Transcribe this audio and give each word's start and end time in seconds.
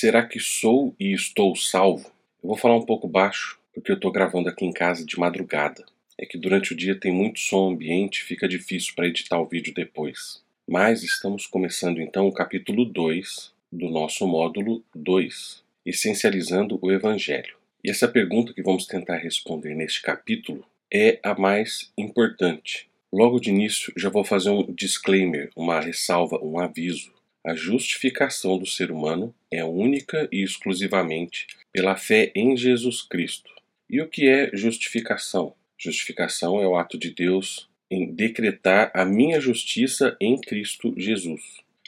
Será 0.00 0.26
que 0.26 0.40
sou 0.40 0.96
e 0.98 1.12
estou 1.12 1.54
salvo? 1.54 2.10
Eu 2.42 2.48
vou 2.48 2.56
falar 2.56 2.74
um 2.74 2.86
pouco 2.86 3.06
baixo, 3.06 3.58
porque 3.74 3.92
eu 3.92 3.96
estou 3.96 4.10
gravando 4.10 4.48
aqui 4.48 4.64
em 4.64 4.72
casa 4.72 5.04
de 5.04 5.20
madrugada. 5.20 5.84
É 6.18 6.24
que 6.24 6.38
durante 6.38 6.72
o 6.72 6.74
dia 6.74 6.98
tem 6.98 7.12
muito 7.12 7.38
som 7.38 7.68
ambiente, 7.68 8.24
fica 8.24 8.48
difícil 8.48 8.94
para 8.96 9.08
editar 9.08 9.38
o 9.38 9.44
vídeo 9.44 9.74
depois. 9.74 10.42
Mas 10.66 11.02
estamos 11.02 11.46
começando 11.46 12.00
então 12.00 12.26
o 12.26 12.32
capítulo 12.32 12.86
2 12.86 13.52
do 13.70 13.90
nosso 13.90 14.26
módulo 14.26 14.82
2, 14.94 15.62
essencializando 15.84 16.78
o 16.80 16.90
Evangelho. 16.90 17.54
E 17.84 17.90
essa 17.90 18.08
pergunta 18.08 18.54
que 18.54 18.62
vamos 18.62 18.86
tentar 18.86 19.18
responder 19.18 19.74
neste 19.74 20.00
capítulo 20.00 20.64
é 20.90 21.20
a 21.22 21.38
mais 21.38 21.92
importante. 21.98 22.88
Logo 23.12 23.38
de 23.38 23.50
início, 23.50 23.92
já 23.98 24.08
vou 24.08 24.24
fazer 24.24 24.48
um 24.48 24.72
disclaimer, 24.72 25.50
uma 25.54 25.78
ressalva, 25.78 26.42
um 26.42 26.58
aviso. 26.58 27.12
A 27.42 27.54
justificação 27.54 28.58
do 28.58 28.66
ser 28.66 28.90
humano 28.90 29.34
é 29.50 29.64
única 29.64 30.28
e 30.30 30.42
exclusivamente 30.42 31.46
pela 31.72 31.96
fé 31.96 32.30
em 32.34 32.54
Jesus 32.54 33.00
Cristo. 33.00 33.50
E 33.88 34.00
o 34.02 34.08
que 34.08 34.28
é 34.28 34.50
justificação? 34.52 35.54
Justificação 35.78 36.60
é 36.60 36.66
o 36.66 36.76
ato 36.76 36.98
de 36.98 37.10
Deus 37.10 37.70
em 37.90 38.12
decretar 38.12 38.90
a 38.94 39.06
minha 39.06 39.40
justiça 39.40 40.16
em 40.20 40.38
Cristo 40.38 40.94
Jesus. 40.98 41.40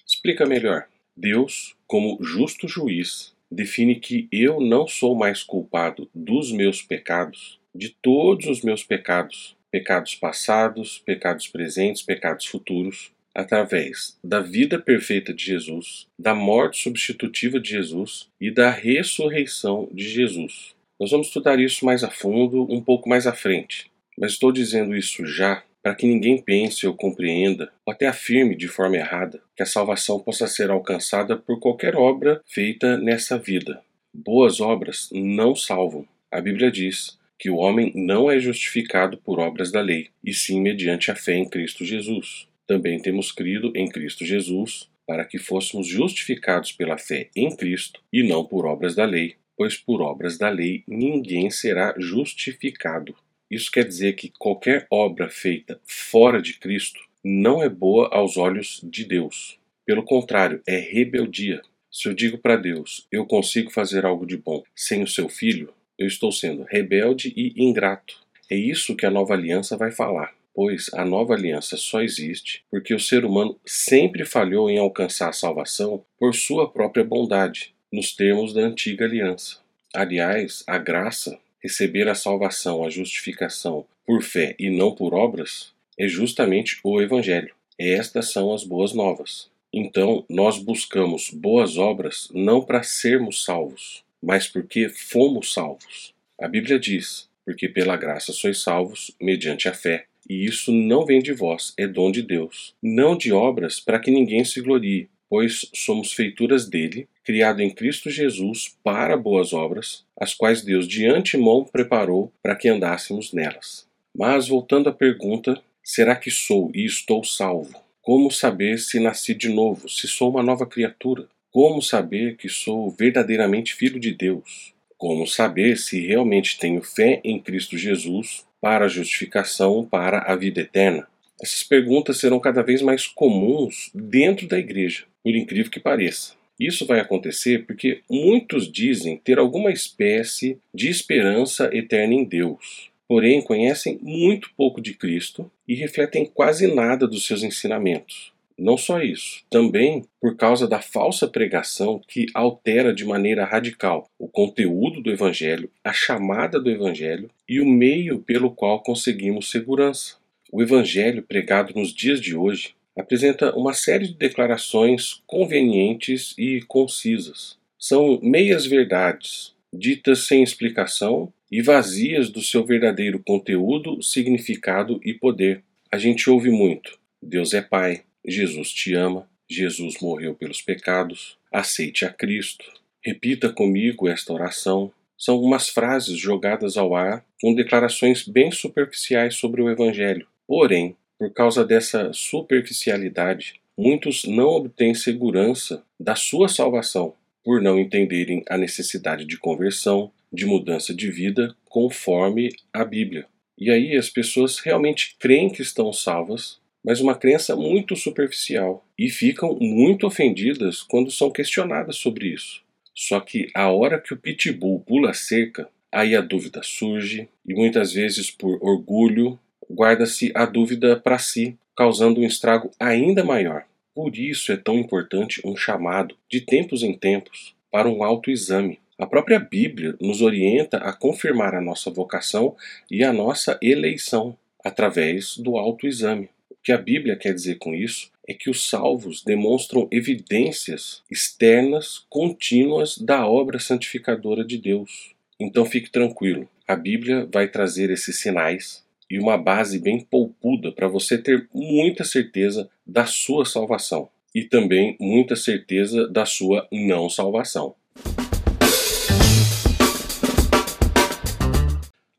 Explica 0.07 0.47
melhor. 0.47 0.89
Deus, 1.15 1.77
como 1.87 2.19
justo 2.23 2.67
juiz, 2.67 3.35
define 3.51 3.97
que 3.97 4.27
eu 4.33 4.59
não 4.59 4.89
sou 4.89 5.15
mais 5.15 5.43
culpado 5.43 6.09
dos 6.15 6.51
meus 6.51 6.81
pecados, 6.81 7.61
de 7.75 7.91
todos 7.91 8.47
os 8.47 8.63
meus 8.63 8.83
pecados, 8.83 9.55
pecados 9.71 10.15
passados, 10.15 10.99
pecados 10.99 11.47
presentes, 11.47 12.01
pecados 12.01 12.47
futuros, 12.47 13.13
através 13.35 14.19
da 14.23 14.41
vida 14.41 14.79
perfeita 14.79 15.33
de 15.33 15.45
Jesus, 15.45 16.07
da 16.19 16.35
morte 16.35 16.83
substitutiva 16.83 17.59
de 17.59 17.71
Jesus 17.71 18.29
e 18.41 18.51
da 18.51 18.71
ressurreição 18.71 19.89
de 19.93 20.09
Jesus. 20.09 20.75
Nós 21.01 21.11
vamos 21.11 21.29
estudar 21.29 21.59
isso 21.59 21.85
mais 21.85 22.05
a 22.05 22.11
fundo, 22.11 22.67
um 22.71 22.81
pouco 22.81 23.09
mais 23.09 23.27
à 23.27 23.33
frente, 23.33 23.91
mas 24.19 24.33
estou 24.33 24.53
dizendo 24.53 24.95
isso 24.95 25.27
já 25.27 25.63
para 25.83 25.95
que 25.97 26.07
ninguém 26.07 26.41
pense 26.41 26.87
ou 26.87 26.95
compreenda, 26.95 27.73
ou 27.85 27.93
até 27.93 28.07
afirme 28.07 28.55
de 28.55 28.69
forma 28.69 28.97
errada, 28.97 29.43
que 29.57 29.63
a 29.65 29.67
salvação 29.67 30.21
possa 30.21 30.47
ser 30.47 30.71
alcançada 30.71 31.37
por 31.37 31.59
qualquer 31.59 31.97
obra 31.97 32.41
feita 32.47 32.97
nessa 32.97 33.37
vida. 33.37 33.83
Boas 34.15 34.61
obras 34.61 35.09
não 35.13 35.57
salvam. 35.57 36.07
A 36.31 36.41
Bíblia 36.41 36.71
diz 36.71 37.19
que 37.37 37.51
o 37.51 37.57
homem 37.57 37.91
não 37.97 38.31
é 38.31 38.39
justificado 38.39 39.19
por 39.19 39.41
obras 39.41 39.73
da 39.73 39.81
lei, 39.81 40.11
e 40.23 40.33
sim 40.33 40.61
mediante 40.61 41.11
a 41.11 41.17
fé 41.17 41.35
em 41.35 41.49
Cristo 41.49 41.85
Jesus 41.85 42.47
também 42.67 43.01
temos 43.01 43.33
crido 43.33 43.73
em 43.75 43.89
Cristo 43.89 44.25
Jesus, 44.25 44.89
para 45.07 45.25
que 45.25 45.39
fôssemos 45.39 45.87
justificados 45.87 46.73
pela 46.73 46.97
fé 46.97 47.29
em 47.35 47.55
Cristo 47.55 48.01
e 48.13 48.23
não 48.23 48.45
por 48.45 48.67
obras 48.67 48.95
da 48.95 49.05
lei, 49.05 49.37
pois 49.57 49.77
por 49.77 50.01
obras 50.01 50.39
da 50.39 50.49
lei 50.49 50.85
ninguém 50.87 51.51
será 51.51 51.95
justificado. 51.99 53.15
Isso 53.51 53.71
quer 53.71 53.85
dizer 53.85 54.15
que 54.15 54.33
qualquer 54.39 54.87
obra 54.91 55.29
feita 55.29 55.81
fora 55.85 56.41
de 56.41 56.55
Cristo 56.55 57.01
não 57.23 57.63
é 57.63 57.69
boa 57.69 58.09
aos 58.13 58.37
olhos 58.37 58.81
de 58.83 59.05
Deus. 59.05 59.59
Pelo 59.85 60.05
contrário, 60.05 60.63
é 60.67 60.79
rebeldia. 60.79 61.61
Se 61.91 62.09
eu 62.09 62.15
digo 62.15 62.39
para 62.39 62.57
Deus, 62.57 63.07
eu 63.13 63.27
consigo 63.27 63.71
fazer 63.71 64.07
algo 64.07 64.25
de 64.25 64.37
bom 64.37 64.63
sem 64.75 65.03
o 65.03 65.07
seu 65.07 65.29
filho, 65.29 65.75
eu 65.99 66.07
estou 66.07 66.33
sendo 66.33 66.63
rebelde 66.63 67.33
e 67.37 67.53
ingrato. 67.63 68.19
É 68.51 68.57
isso 68.57 68.97
que 68.97 69.05
a 69.05 69.11
nova 69.11 69.35
aliança 69.35 69.77
vai 69.77 69.93
falar 69.93 70.33
pois 70.55 70.91
a 70.95 71.05
nova 71.05 71.35
aliança 71.35 71.77
só 71.77 72.03
existe 72.03 72.65
porque 72.71 72.95
o 72.95 73.01
ser 73.01 73.25
humano 73.25 73.59
sempre 73.65 74.25
falhou 74.25 74.71
em 74.71 74.79
alcançar 74.79 75.29
a 75.29 75.33
salvação 75.33 76.05
por 76.19 76.35
sua 76.35 76.71
própria 76.71 77.05
bondade, 77.05 77.75
nos 77.93 78.15
termos 78.15 78.53
da 78.53 78.61
antiga 78.61 79.05
aliança. 79.05 79.59
Aliás, 79.95 80.65
a 80.67 80.79
graça, 80.79 81.39
receber 81.63 82.09
a 82.09 82.15
salvação, 82.15 82.85
a 82.85 82.91
justificação 82.91 83.85
por 84.07 84.23
fé 84.23 84.55
e 84.59 84.71
não 84.71 84.95
por 84.95 85.15
obras, 85.15 85.73
é 85.99 86.09
justamente 86.09 86.79
o 86.83 87.01
Evangelho. 87.01 87.55
Estas 87.79 88.33
são 88.33 88.53
as 88.55 88.65
boas 88.65 88.93
novas. 88.93 89.51
Então, 89.73 90.25
nós 90.29 90.59
buscamos 90.59 91.31
boas 91.31 91.79
obras 91.79 92.29
não 92.33 92.61
para 92.63 92.83
sermos 92.83 93.45
salvos, 93.45 94.03
mas 94.23 94.47
porque 94.47 94.89
fomos 94.89 95.53
salvos. 95.53 96.15
A 96.41 96.49
Bíblia 96.49 96.79
diz: 96.79 97.29
porque 97.45 97.69
pela 97.69 97.97
graça 97.97 98.33
sois 98.33 98.63
salvos, 98.63 99.11
mediante 99.21 99.69
a 99.69 99.75
fé. 99.75 100.07
E 100.29 100.45
isso 100.45 100.73
não 100.73 101.05
vem 101.05 101.21
de 101.21 101.33
vós, 101.33 101.73
é 101.77 101.87
dom 101.87 102.11
de 102.11 102.23
Deus. 102.23 102.75
Não 102.83 103.17
de 103.17 103.33
obras, 103.33 103.81
para 103.81 103.99
que 103.99 104.11
ninguém 104.11 104.45
se 104.45 104.61
glorie, 104.61 105.09
pois 105.29 105.67
somos 105.75 106.13
feituras 106.13 106.69
dele, 106.69 107.09
criado 107.25 107.61
em 107.61 107.71
Cristo 107.71 108.11
Jesus 108.11 108.77
para 108.85 109.17
boas 109.17 109.53
obras, 109.53 110.05
as 110.17 110.35
quais 110.35 110.63
Deus 110.63 110.87
de 110.87 111.07
antemão 111.07 111.65
preparou 111.65 112.33
para 112.43 112.55
que 112.55 112.69
andássemos 112.69 113.33
nelas. 113.33 113.87
Mas 114.15 114.49
voltando 114.49 114.89
à 114.89 114.93
pergunta, 114.93 115.61
será 115.83 116.15
que 116.15 116.31
sou 116.31 116.71
e 116.75 116.85
estou 116.85 117.25
salvo? 117.25 117.75
Como 118.03 118.31
saber 118.31 118.79
se 118.79 119.01
nasci 119.01 119.35
de 119.35 119.49
novo, 119.49 119.89
se 119.89 120.07
sou 120.07 120.31
uma 120.31 120.43
nova 120.43 120.67
criatura? 120.67 121.27
Como 121.51 121.81
saber 121.81 122.37
que 122.37 122.49
sou 122.49 122.91
verdadeiramente 122.91 123.75
filho 123.75 123.99
de 123.99 124.13
Deus? 124.13 124.75
Como 124.99 125.27
saber 125.27 125.79
se 125.79 126.05
realmente 126.07 126.59
tenho 126.59 126.83
fé 126.83 127.21
em 127.25 127.41
Cristo 127.41 127.79
Jesus 127.79 128.45
para 128.63 128.85
a 128.85 128.89
justificação, 128.89 129.85
para 129.85 130.21
a 130.21 130.37
vida 130.37 130.61
eterna? 130.61 131.09
Essas 131.43 131.65
perguntas 131.65 132.19
serão 132.19 132.39
cada 132.39 132.63
vez 132.63 132.81
mais 132.81 133.09
comuns 133.09 133.91
dentro 133.93 134.47
da 134.47 134.57
igreja, 134.57 135.05
por 135.25 135.35
incrível 135.35 135.71
que 135.71 135.81
pareça. 135.81 136.35
Isso 136.59 136.87
vai 136.87 137.01
acontecer 137.01 137.67
porque 137.67 138.03
muitos 138.09 138.71
dizem 138.71 139.17
ter 139.17 139.41
alguma 139.41 139.73
espécie 139.73 140.59
de 140.73 140.89
esperança 140.89 141.69
eterna 141.73 142.15
em 142.15 142.25
Deus, 142.25 142.91
porém 143.09 143.43
conhecem 143.43 143.99
muito 144.01 144.51
pouco 144.57 144.81
de 144.81 144.95
Cristo 144.95 145.51
e 145.67 145.75
refletem 145.75 146.25
quase 146.25 146.73
nada 146.73 147.09
dos 147.09 147.27
seus 147.27 147.43
ensinamentos. 147.43 148.32
Não 148.63 148.79
só 148.79 149.03
isso, 149.03 149.43
também 149.51 150.05
por 150.21 150.37
causa 150.37 150.69
da 150.69 150.81
falsa 150.81 151.27
pregação 151.27 152.01
que 152.07 152.27
altera 152.33 152.95
de 152.95 153.05
maneira 153.05 153.45
radical 153.45 154.09
o 154.17 154.29
conteúdo 154.29 155.03
do 155.03 155.11
Evangelho, 155.11 155.69
a 155.83 155.93
chamada 155.93 156.61
do 156.61 156.71
Evangelho 156.71 157.29
e 157.49 157.61
o 157.61 157.67
meio 157.67 158.21
pelo 158.21 158.53
qual 158.53 158.81
conseguimos 158.81 159.51
segurança. 159.51 160.15
O 160.53 160.63
Evangelho 160.63 161.25
pregado 161.25 161.75
nos 161.75 161.93
dias 161.93 162.21
de 162.21 162.37
hoje 162.37 162.77
apresenta 162.97 163.53
uma 163.57 163.75
série 163.75 164.07
de 164.07 164.15
declarações 164.15 165.21
convenientes 165.27 166.33
e 166.39 166.63
concisas. 166.69 167.59
São 167.77 168.21
meias-verdades, 168.23 169.57
ditas 169.75 170.29
sem 170.29 170.41
explicação 170.41 171.33
e 171.51 171.61
vazias 171.61 172.31
do 172.31 172.41
seu 172.41 172.65
verdadeiro 172.65 173.21
conteúdo, 173.27 174.01
significado 174.01 175.01
e 175.05 175.13
poder. 175.13 175.65
A 175.91 175.99
gente 175.99 176.31
ouve 176.31 176.49
muito: 176.49 176.97
Deus 177.21 177.55
é 177.55 177.61
Pai, 177.61 178.03
Jesus 178.27 178.73
te 178.73 178.95
ama, 178.95 179.29
Jesus 179.51 180.01
morreu 180.01 180.35
pelos 180.35 180.63
pecados, 180.63 181.37
aceite 181.53 182.05
a 182.05 182.13
Cristo. 182.13 182.65
Repita 183.05 183.53
comigo 183.53 184.09
esta 184.09 184.33
oração. 184.33 184.93
São 185.19 185.35
algumas 185.35 185.69
frases 185.69 186.19
jogadas 186.19 186.77
ao 186.77 186.95
ar 186.95 187.25
com 187.41 187.55
declarações 187.55 188.27
bem 188.27 188.51
superficiais 188.51 189.35
sobre 189.35 189.61
o 189.61 189.69
Evangelho. 189.69 190.27
Porém, 190.47 190.97
por 191.19 191.33
causa 191.33 191.65
dessa 191.65 192.13
superficialidade, 192.13 193.61
muitos 193.77 194.25
não 194.25 194.49
obtêm 194.49 194.95
segurança 194.95 195.85
da 195.99 196.15
sua 196.15 196.49
salvação 196.49 197.15
por 197.45 197.61
não 197.61 197.79
entenderem 197.79 198.43
a 198.49 198.57
necessidade 198.57 199.25
de 199.25 199.37
conversão, 199.37 200.13
de 200.33 200.47
mudança 200.47 200.95
de 200.95 201.11
vida 201.11 201.55
conforme 201.69 202.51
a 202.73 202.85
Bíblia. 202.85 203.27
E 203.59 203.71
aí 203.71 203.97
as 203.97 204.09
pessoas 204.09 204.59
realmente 204.59 205.17
creem 205.19 205.51
que 205.51 205.63
estão 205.63 205.93
salvas, 205.93 206.61
mas 206.85 207.01
uma 207.01 207.15
crença 207.15 207.55
muito 207.55 207.95
superficial 207.95 208.85
e 208.99 209.09
ficam 209.09 209.57
muito 209.61 210.07
ofendidas 210.07 210.83
quando 210.83 211.11
são 211.11 211.31
questionadas 211.31 211.97
sobre 211.97 212.29
isso. 212.29 212.63
Só 212.95 213.21
que 213.21 213.49
a 213.55 213.71
hora 213.71 214.01
que 214.01 214.13
o 214.13 214.17
pitbull 214.17 214.81
pula 214.81 215.11
a 215.11 215.15
cerca, 215.15 215.69
aí 215.91 216.15
a 216.15 216.21
dúvida 216.21 216.61
surge 216.63 217.29
e 217.47 217.55
muitas 217.55 217.93
vezes 217.93 218.31
por 218.31 218.59
orgulho 218.61 219.39
guarda-se 219.71 220.31
a 220.35 220.45
dúvida 220.45 220.97
para 220.97 221.19
si, 221.19 221.57
causando 221.77 222.21
um 222.21 222.25
estrago 222.25 222.71
ainda 222.79 223.25
maior. 223.25 223.65
Por 223.95 224.17
isso 224.17 224.53
é 224.53 224.57
tão 224.57 224.79
importante 224.79 225.41
um 225.45 225.57
chamado, 225.57 226.17
de 226.29 226.41
tempos 226.41 226.83
em 226.83 226.95
tempos, 226.95 227.55
para 227.71 227.89
um 227.89 228.03
autoexame. 228.03 228.79
A 228.99 229.07
própria 229.07 229.39
Bíblia 229.39 229.97
nos 230.01 230.21
orienta 230.21 230.79
a 230.79 230.93
confirmar 230.93 231.55
a 231.55 231.61
nossa 231.61 231.91
vocação 231.91 232.55
e 232.91 233.03
a 233.03 233.13
nossa 233.13 233.59
eleição 233.63 234.37
através 234.63 235.37
do 235.39 235.57
autoexame 235.57 236.29
o 236.63 236.65
que 236.65 236.71
a 236.71 236.79
Bíblia 236.79 237.17
quer 237.17 237.35
dizer 237.35 237.57
com 237.57 237.75
isso 237.75 238.13
é 238.25 238.33
que 238.33 238.49
os 238.49 238.69
salvos 238.69 239.25
demonstram 239.25 239.89
evidências 239.91 241.03
externas 241.11 242.07
contínuas 242.09 242.97
da 242.97 243.27
obra 243.27 243.59
santificadora 243.59 244.45
de 244.45 244.59
Deus. 244.59 245.11
Então 245.41 245.65
fique 245.65 245.91
tranquilo, 245.91 246.49
a 246.69 246.77
Bíblia 246.77 247.29
vai 247.33 247.49
trazer 247.49 247.91
esses 247.91 248.21
sinais 248.21 248.87
e 249.11 249.19
uma 249.19 249.37
base 249.37 249.81
bem 249.81 249.99
poupuda 249.99 250.71
para 250.71 250.87
você 250.87 251.19
ter 251.19 251.49
muita 251.53 252.05
certeza 252.05 252.71
da 252.87 253.07
sua 253.07 253.45
salvação 253.45 254.09
e 254.33 254.45
também 254.45 254.97
muita 255.01 255.35
certeza 255.35 256.07
da 256.07 256.25
sua 256.25 256.69
não 256.71 257.11
salvação. 257.11 257.75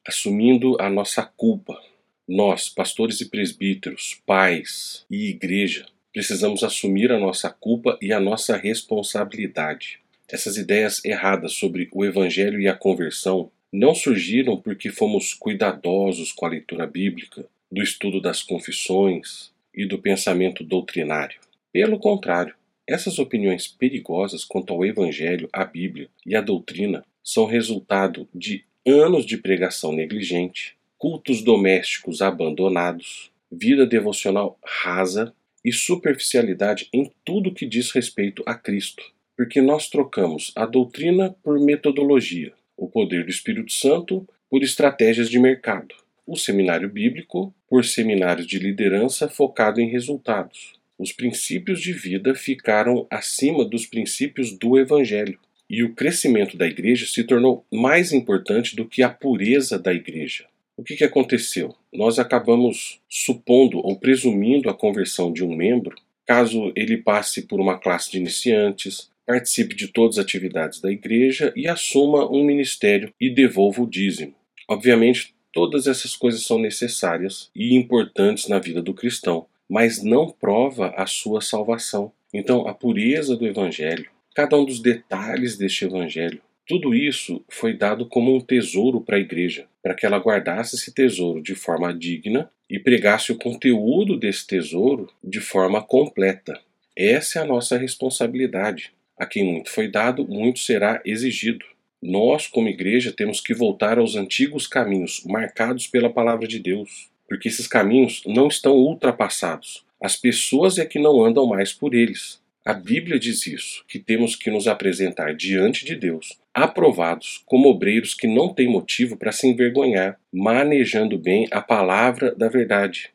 Assumindo 0.06 0.75
a 0.81 0.90
nossa 0.90 1.24
culpa 1.24 1.80
nós, 2.27 2.69
pastores 2.69 3.19
e 3.19 3.29
presbíteros, 3.29 4.21
pais 4.25 5.05
e 5.11 5.27
igreja, 5.27 5.85
precisamos 6.13 6.63
assumir 6.63 7.11
a 7.11 7.19
nossa 7.19 7.49
culpa 7.49 7.97
e 8.01 8.13
a 8.13 8.19
nossa 8.19 8.55
responsabilidade. 8.55 9.99
Essas 10.29 10.55
ideias 10.55 11.03
erradas 11.03 11.53
sobre 11.53 11.89
o 11.91 12.05
evangelho 12.05 12.61
e 12.61 12.67
a 12.67 12.73
conversão 12.73 13.51
não 13.71 13.93
surgiram 13.93 14.55
porque 14.55 14.89
fomos 14.89 15.33
cuidadosos 15.33 16.31
com 16.31 16.45
a 16.45 16.49
leitura 16.49 16.87
bíblica, 16.87 17.45
do 17.69 17.81
estudo 17.81 18.21
das 18.21 18.41
confissões 18.41 19.51
e 19.75 19.85
do 19.85 19.97
pensamento 19.97 20.63
doutrinário. 20.63 21.39
Pelo 21.73 21.99
contrário, 21.99 22.55
essas 22.87 23.19
opiniões 23.19 23.67
perigosas 23.67 24.45
quanto 24.45 24.71
ao 24.73 24.85
Evangelho, 24.85 25.49
a 25.51 25.65
Bíblia 25.65 26.07
e 26.25 26.35
a 26.35 26.41
doutrina 26.41 27.03
são 27.21 27.45
resultado 27.45 28.29
de 28.33 28.63
anos 28.85 29.25
de 29.25 29.37
pregação 29.37 29.91
negligente, 29.91 30.77
cultos 31.03 31.41
domésticos 31.41 32.21
abandonados, 32.21 33.29
vida 33.51 33.85
devocional 33.85 34.57
rasa 34.63 35.33
e 35.61 35.69
superficialidade 35.69 36.88
em 36.94 37.11
tudo 37.25 37.53
que 37.53 37.65
diz 37.65 37.91
respeito 37.91 38.41
a 38.45 38.55
Cristo, 38.55 39.03
porque 39.35 39.61
nós 39.61 39.89
trocamos 39.89 40.53
a 40.55 40.65
doutrina 40.65 41.35
por 41.44 41.59
metodologia, 41.59 42.53
o 42.77 42.88
poder 42.88 43.25
do 43.25 43.29
Espírito 43.29 43.73
Santo 43.73 44.25
por 44.50 44.63
estratégias 44.63 45.29
de 45.29 45.38
mercado, 45.38 45.94
o 46.25 46.38
seminário 46.38 46.88
bíblico 46.88 47.53
por 47.67 47.83
seminários 47.83 48.47
de 48.47 48.57
liderança 48.57 49.27
focado 49.27 49.81
em 49.81 49.89
resultados. 49.89 50.71
Os 50.97 51.11
princípios 51.11 51.81
de 51.81 51.91
vida 51.91 52.33
ficaram 52.33 53.06
acima 53.09 53.65
dos 53.65 53.85
princípios 53.85 54.57
do 54.57 54.79
Evangelho, 54.79 55.38
e 55.69 55.83
o 55.83 55.94
crescimento 55.94 56.56
da 56.56 56.65
igreja 56.65 57.06
se 57.06 57.25
tornou 57.25 57.65
mais 57.69 58.13
importante 58.13 58.73
do 58.73 58.85
que 58.85 59.03
a 59.03 59.09
pureza 59.09 59.77
da 59.77 59.94
igreja. 59.94 60.45
O 60.75 60.83
que, 60.83 60.95
que 60.95 61.03
aconteceu? 61.03 61.75
Nós 61.93 62.17
acabamos 62.17 62.99
supondo 63.07 63.77
ou 63.77 63.95
presumindo 63.95 64.69
a 64.69 64.73
conversão 64.73 65.31
de 65.31 65.43
um 65.43 65.55
membro 65.55 65.95
caso 66.25 66.71
ele 66.75 66.97
passe 66.97 67.43
por 67.43 67.59
uma 67.59 67.77
classe 67.77 68.11
de 68.11 68.17
iniciantes, 68.17 69.11
participe 69.25 69.75
de 69.75 69.87
todas 69.87 70.17
as 70.17 70.25
atividades 70.25 70.81
da 70.81 70.91
igreja 70.91 71.53
e 71.55 71.67
assuma 71.67 72.29
um 72.31 72.43
ministério 72.43 73.13
e 73.19 73.29
devolva 73.29 73.81
o 73.81 73.89
dízimo. 73.89 74.33
Obviamente, 74.67 75.35
todas 75.51 75.85
essas 75.87 76.15
coisas 76.15 76.45
são 76.45 76.57
necessárias 76.57 77.49
e 77.55 77.75
importantes 77.75 78.47
na 78.47 78.59
vida 78.59 78.81
do 78.81 78.93
cristão, 78.93 79.45
mas 79.69 80.03
não 80.03 80.29
prova 80.29 80.93
a 80.97 81.05
sua 81.05 81.41
salvação. 81.41 82.11
Então, 82.33 82.67
a 82.67 82.73
pureza 82.73 83.35
do 83.35 83.45
evangelho, 83.45 84.09
cada 84.33 84.57
um 84.57 84.65
dos 84.65 84.79
detalhes 84.79 85.57
deste 85.57 85.85
evangelho, 85.85 86.41
tudo 86.65 86.95
isso 86.95 87.44
foi 87.50 87.74
dado 87.74 88.06
como 88.06 88.36
um 88.36 88.39
tesouro 88.39 89.01
para 89.01 89.18
a 89.18 89.19
igreja, 89.19 89.68
para 89.81 89.94
que 89.94 90.06
ela 90.06 90.18
guardasse 90.18 90.75
esse 90.75 90.94
tesouro 90.94 91.42
de 91.42 91.56
forma 91.56 91.94
digna 91.94 92.50
e 92.69 92.80
pregasse 92.80 93.31
o 93.31 93.38
conteúdo 93.38 94.18
desse 94.18 94.48
tesouro 94.48 95.10
de 95.24 95.42
forma 95.42 95.81
completa. 95.81 96.60
Essa 96.95 97.39
é 97.39 97.42
a 97.42 97.45
nossa 97.45 97.77
responsabilidade. 97.77 98.94
A 99.18 99.25
quem 99.25 99.44
muito 99.44 99.69
foi 99.69 99.88
dado, 99.89 100.25
muito 100.27 100.60
será 100.60 101.01
exigido. 101.04 101.65
Nós, 102.01 102.48
como 102.48 102.69
igreja, 102.69 103.12
temos 103.12 103.42
que 103.42 103.54
voltar 103.54 103.98
aos 103.98 104.16
antigos 104.16 104.66
caminhos 104.66 105.24
marcados 105.25 105.88
pela 105.88 106.09
palavra 106.09 106.48
de 106.48 106.59
Deus, 106.59 107.09
porque 107.27 107.48
esses 107.48 107.68
caminhos 107.68 108.24
não 108.25 108.48
estão 108.48 108.75
ultrapassados. 108.75 109.83
As 110.01 110.16
pessoas 110.16 110.77
é 110.77 110.86
que 110.86 111.00
não 111.00 111.24
andam 111.24 111.45
mais 111.45 111.74
por 111.74 111.94
eles. 111.94 112.42
A 112.66 112.74
Bíblia 112.74 113.19
diz 113.19 113.45
isso, 113.48 113.83
que 113.88 114.00
temos 114.00 114.36
que 114.36 114.50
nos 114.50 114.68
apresentar 114.68 115.36
diante 115.36 115.86
de 115.86 115.95
Deus, 115.95 116.38
aprovados 116.53 117.41
como 117.45 117.69
obreiros 117.69 118.13
que 118.13 118.27
não 118.27 118.53
têm 118.53 118.67
motivo 118.67 119.17
para 119.17 119.31
se 119.31 119.47
envergonhar, 119.47 120.19
manejando 120.31 121.17
bem 121.17 121.47
a 121.51 121.61
palavra 121.61 122.33
da 122.35 122.47
verdade. 122.47 123.09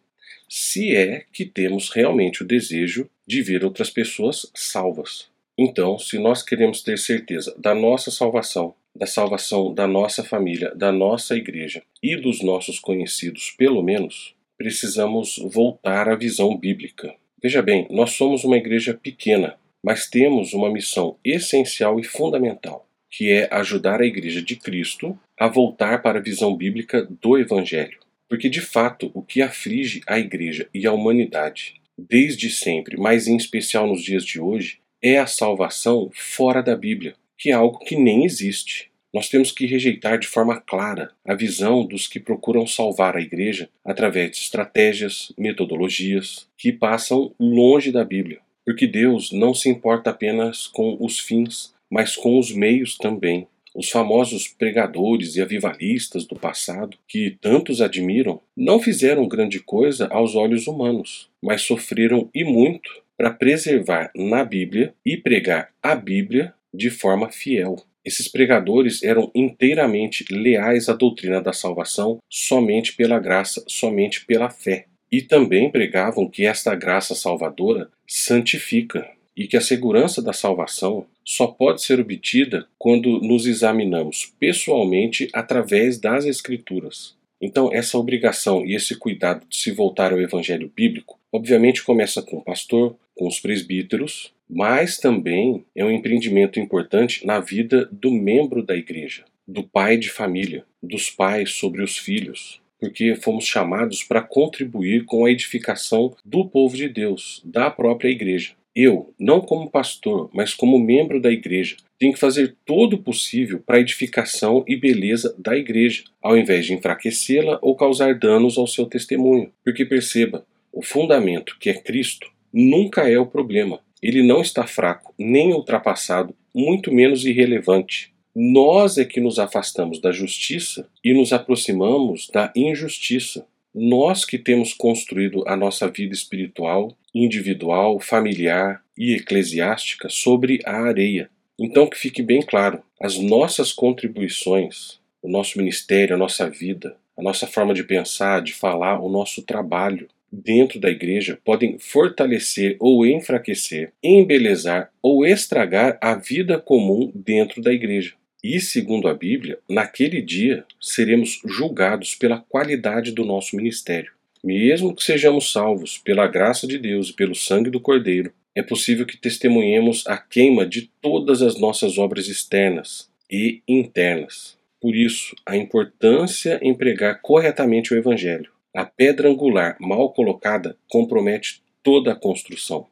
Se 0.49 0.96
é 0.96 1.25
que 1.32 1.44
temos 1.44 1.90
realmente 1.90 2.43
o 2.43 2.46
desejo 2.46 3.08
de 3.26 3.43
ver 3.43 3.64
outras 3.64 3.90
pessoas 3.90 4.50
salvas. 4.55 5.29
Então, 5.56 5.99
se 5.99 6.19
nós 6.19 6.43
queremos 6.43 6.82
ter 6.82 6.99
certeza 6.99 7.55
da 7.58 7.75
nossa 7.75 8.11
salvação, 8.11 8.75
da 8.94 9.06
salvação 9.06 9.73
da 9.73 9.87
nossa 9.87 10.25
família, 10.25 10.75
da 10.75 10.91
nossa 10.91 11.37
igreja 11.37 11.82
e 12.02 12.17
dos 12.17 12.43
nossos 12.43 12.79
conhecidos, 12.79 13.55
pelo 13.56 13.82
menos, 13.82 14.34
precisamos 14.56 15.38
voltar 15.52 16.08
à 16.08 16.17
visão 16.17 16.56
bíblica. 16.56 17.14
Veja 17.41 17.62
bem, 17.62 17.87
nós 17.91 18.12
somos 18.12 18.43
uma 18.43 18.56
igreja 18.56 18.94
pequena, 18.94 19.56
mas 19.82 20.08
temos 20.08 20.52
uma 20.52 20.70
missão 20.70 21.17
essencial 21.25 22.00
e 22.00 22.05
fundamental, 22.05 22.88
que 23.10 23.31
é 23.31 23.49
ajudar 23.52 24.00
a 24.00 24.06
igreja 24.06 24.43
de 24.43 24.56
Cristo 24.56 25.19
a 25.38 25.49
voltar 25.49 26.02
para 26.02 26.19
a 26.19 26.22
visão 26.22 26.56
bíblica 26.56 27.06
do 27.20 27.38
Evangelho. 27.38 27.99
Porque, 28.28 28.49
de 28.49 28.60
fato, 28.60 29.10
o 29.14 29.22
que 29.22 29.40
aflige 29.40 30.02
a 30.06 30.19
igreja 30.19 30.69
e 30.75 30.87
a 30.87 30.93
humanidade 30.93 31.78
desde 31.99 32.49
sempre, 32.49 32.96
mas 32.96 33.26
em 33.26 33.37
especial 33.37 33.87
nos 33.87 34.02
dias 34.02 34.25
de 34.25 34.40
hoje, 34.40 34.78
é 35.02 35.19
a 35.19 35.26
salvação 35.26 36.10
fora 36.14 36.62
da 36.62 36.76
Bíblia, 36.76 37.14
que 37.37 37.50
é 37.50 37.52
algo 37.52 37.78
que 37.81 37.96
nem 37.96 38.25
existe. 38.25 38.90
Nós 39.12 39.28
temos 39.28 39.50
que 39.50 39.66
rejeitar 39.66 40.19
de 40.19 40.26
forma 40.26 40.60
clara 40.60 41.10
a 41.25 41.34
visão 41.34 41.84
dos 41.84 42.06
que 42.06 42.20
procuram 42.20 42.66
salvar 42.66 43.16
a 43.16 43.20
igreja 43.20 43.69
através 43.84 44.32
de 44.32 44.37
estratégias, 44.38 45.32
metodologias 45.37 46.46
que 46.56 46.72
passam 46.72 47.34
longe 47.40 47.90
da 47.90 48.05
Bíblia, 48.05 48.40
porque 48.66 48.87
Deus 48.87 49.32
não 49.32 49.55
se 49.55 49.69
importa 49.69 50.10
apenas 50.10 50.66
com 50.66 50.96
os 51.00 51.19
fins, 51.19 51.75
mas 51.90 52.17
com 52.17 52.38
os 52.38 52.52
meios 52.52 52.96
também. 52.96 53.46
Os 53.75 53.90
famosos 53.90 54.49
pregadores 54.49 55.37
e 55.37 55.43
avivalistas 55.43 56.25
do 56.25 56.35
passado, 56.35 56.96
que 57.06 57.37
tantos 57.40 57.81
admiram, 57.81 58.40
não 58.56 58.81
fizeram 58.81 59.29
grande 59.29 59.61
coisa 59.61 60.08
aos 60.08 60.35
olhos 60.35 60.67
humanos, 60.67 61.29
mas 61.40 61.62
sofreram 61.62 62.29
e 62.35 62.43
muito 62.43 62.90
para 63.17 63.31
preservar 63.31 64.11
na 64.14 64.44
Bíblia 64.44 64.94
e 65.05 65.17
pregar 65.17 65.70
a 65.82 65.94
Bíblia 65.94 66.55
de 66.73 66.90
forma 66.90 67.31
fiel. 67.31 67.76
Esses 68.05 68.26
pregadores 68.26 69.02
eram 69.02 69.31
inteiramente 69.34 70.25
leais 70.31 70.88
à 70.88 70.94
doutrina 70.94 71.43
da 71.43 71.52
salvação 71.52 72.19
somente 72.29 72.94
pela 72.94 73.19
graça, 73.19 73.62
somente 73.67 74.25
pela 74.25 74.49
fé. 74.49 74.87
E 75.11 75.20
também 75.20 75.70
pregavam 75.70 76.29
que 76.29 76.46
esta 76.46 76.75
graça 76.75 77.14
salvadora 77.14 77.91
santifica 78.06 79.06
e 79.37 79.46
que 79.46 79.56
a 79.56 79.61
segurança 79.61 80.23
da 80.23 80.32
salvação 80.32 81.06
só 81.29 81.47
pode 81.47 81.83
ser 81.83 82.01
obtida 82.01 82.67
quando 82.79 83.20
nos 83.20 83.44
examinamos 83.44 84.32
pessoalmente 84.41 85.29
através 85.35 86.01
das 86.01 86.25
Escrituras. 86.25 87.15
Então, 87.39 87.70
essa 87.70 87.99
obrigação 87.99 88.65
e 88.65 88.75
esse 88.75 88.97
cuidado 88.97 89.44
de 89.47 89.55
se 89.55 89.70
voltar 89.70 90.11
ao 90.11 90.23
Evangelho 90.23 90.73
bíblico, 90.75 91.20
obviamente 91.31 91.85
começa 91.85 92.23
com 92.23 92.39
o 92.39 92.43
pastor, 92.43 92.97
com 93.15 93.29
os 93.29 93.39
presbíteros, 93.39 94.32
mas 94.49 94.97
também 94.97 95.67
é 95.77 95.85
um 95.85 95.91
empreendimento 95.91 96.58
importante 96.58 97.27
na 97.27 97.41
vida 97.41 97.87
do 97.93 98.11
membro 98.11 98.63
da 98.63 98.75
igreja, 98.75 99.27
do 99.47 99.63
pai 99.63 99.99
de 99.99 100.08
família, 100.08 100.65
dos 100.82 101.11
pais 101.11 101.51
sobre 101.51 101.82
os 101.82 101.99
filhos, 101.99 102.58
porque 102.81 103.15
fomos 103.15 103.44
chamados 103.44 104.03
para 104.03 104.23
contribuir 104.23 105.05
com 105.05 105.27
a 105.27 105.31
edificação 105.31 106.17
do 106.25 106.49
povo 106.49 106.75
de 106.75 106.89
Deus, 106.89 107.43
da 107.44 107.70
própria 107.70 108.08
igreja. 108.08 108.56
Eu, 108.81 109.13
não 109.19 109.41
como 109.41 109.69
pastor, 109.69 110.31
mas 110.32 110.55
como 110.55 110.79
membro 110.79 111.20
da 111.20 111.32
igreja, 111.32 111.75
tenho 111.99 112.13
que 112.13 112.19
fazer 112.20 112.55
todo 112.65 112.93
o 112.93 113.03
possível 113.03 113.58
para 113.58 113.79
a 113.79 113.81
edificação 113.81 114.65
e 114.69 114.77
beleza 114.77 115.35
da 115.37 115.58
igreja, 115.58 116.05
ao 116.23 116.39
invés 116.39 116.65
de 116.65 116.75
enfraquecê-la 116.75 117.58
ou 117.61 117.75
causar 117.75 118.17
danos 118.17 118.56
ao 118.56 118.69
seu 118.69 118.87
testemunho. 118.87 119.51
Porque 119.65 119.85
perceba, 119.85 120.47
o 120.73 120.81
fundamento, 120.81 121.56
que 121.58 121.69
é 121.69 121.75
Cristo, 121.75 122.31
nunca 122.53 123.11
é 123.11 123.19
o 123.19 123.27
problema. 123.27 123.81
Ele 124.01 124.23
não 124.23 124.41
está 124.41 124.65
fraco, 124.65 125.13
nem 125.19 125.53
ultrapassado, 125.53 126.32
muito 126.55 126.94
menos 126.94 127.25
irrelevante. 127.25 128.15
Nós 128.32 128.97
é 128.97 129.05
que 129.05 129.20
nos 129.20 129.41
afastamos 129.41 130.01
da 130.01 130.13
justiça 130.13 130.89
e 131.03 131.13
nos 131.13 131.32
aproximamos 131.32 132.29
da 132.32 132.53
injustiça. 132.55 133.44
Nós 133.75 134.25
que 134.25 134.39
temos 134.39 134.73
construído 134.73 135.43
a 135.49 135.56
nossa 135.56 135.89
vida 135.89 136.15
espiritual, 136.15 136.97
individual, 137.25 137.98
familiar 138.01 138.82
e 138.96 139.15
eclesiástica 139.15 140.08
sobre 140.08 140.60
a 140.65 140.82
areia. 140.82 141.31
Então, 141.58 141.89
que 141.89 141.98
fique 141.98 142.22
bem 142.22 142.43
claro: 142.43 142.82
as 143.01 143.19
nossas 143.19 143.72
contribuições, 143.72 144.98
o 145.22 145.29
nosso 145.29 145.58
ministério, 145.58 146.15
a 146.15 146.19
nossa 146.19 146.48
vida, 146.48 146.96
a 147.17 147.22
nossa 147.22 147.46
forma 147.46 147.75
de 147.75 147.82
pensar, 147.82 148.43
de 148.43 148.53
falar, 148.53 149.01
o 149.01 149.08
nosso 149.08 149.43
trabalho, 149.43 150.08
dentro 150.31 150.79
da 150.79 150.91
igreja 150.91 151.39
podem 151.44 151.79
fortalecer 151.79 152.77
ou 152.79 153.06
enfraquecer, 153.06 153.93
embelezar 154.03 154.91
ou 155.03 155.27
estragar 155.27 155.98
a 156.01 156.15
vida 156.15 156.58
comum 156.58 157.10
dentro 157.15 157.60
da 157.60 157.72
igreja. 157.72 158.15
E, 158.43 158.60
segundo 158.60 159.08
a 159.08 159.15
Bíblia, 159.15 159.58
naquele 159.69 160.22
dia 160.22 160.65
seremos 160.81 161.41
julgados 161.44 162.15
pela 162.15 162.39
qualidade 162.48 163.10
do 163.10 163.25
nosso 163.25 163.56
ministério. 163.56 164.13
Mesmo 164.43 164.95
que 164.95 165.03
sejamos 165.03 165.51
salvos 165.51 165.99
pela 165.99 166.29
graça 166.29 166.67
de 166.67 166.79
Deus 166.79 167.11
e 167.11 167.13
pelo 167.13 167.35
sangue 167.35 167.71
do 167.71 167.81
Cordeiro, 167.81 168.33
é 168.55 168.63
possível 168.63 169.05
que 169.05 169.17
testemunhemos 169.17 170.07
a 170.07 170.17
queima 170.17 170.65
de 170.65 170.91
todas 171.01 171.43
as 171.43 171.59
nossas 171.59 171.99
obras 171.99 172.29
externas 172.29 173.11
e 173.31 173.63
internas. 173.67 174.57
Por 174.81 174.95
isso, 174.95 175.35
a 175.45 175.57
importância 175.57 176.59
em 176.63 176.73
pregar 176.73 177.21
corretamente 177.21 177.93
o 177.93 177.97
Evangelho. 177.97 178.51
A 178.73 178.85
pedra 178.85 179.29
angular 179.29 179.77
mal 179.81 180.13
colocada 180.13 180.77
compromete 180.89 181.61
toda 181.83 182.13
a 182.13 182.17
construção. 182.17 182.87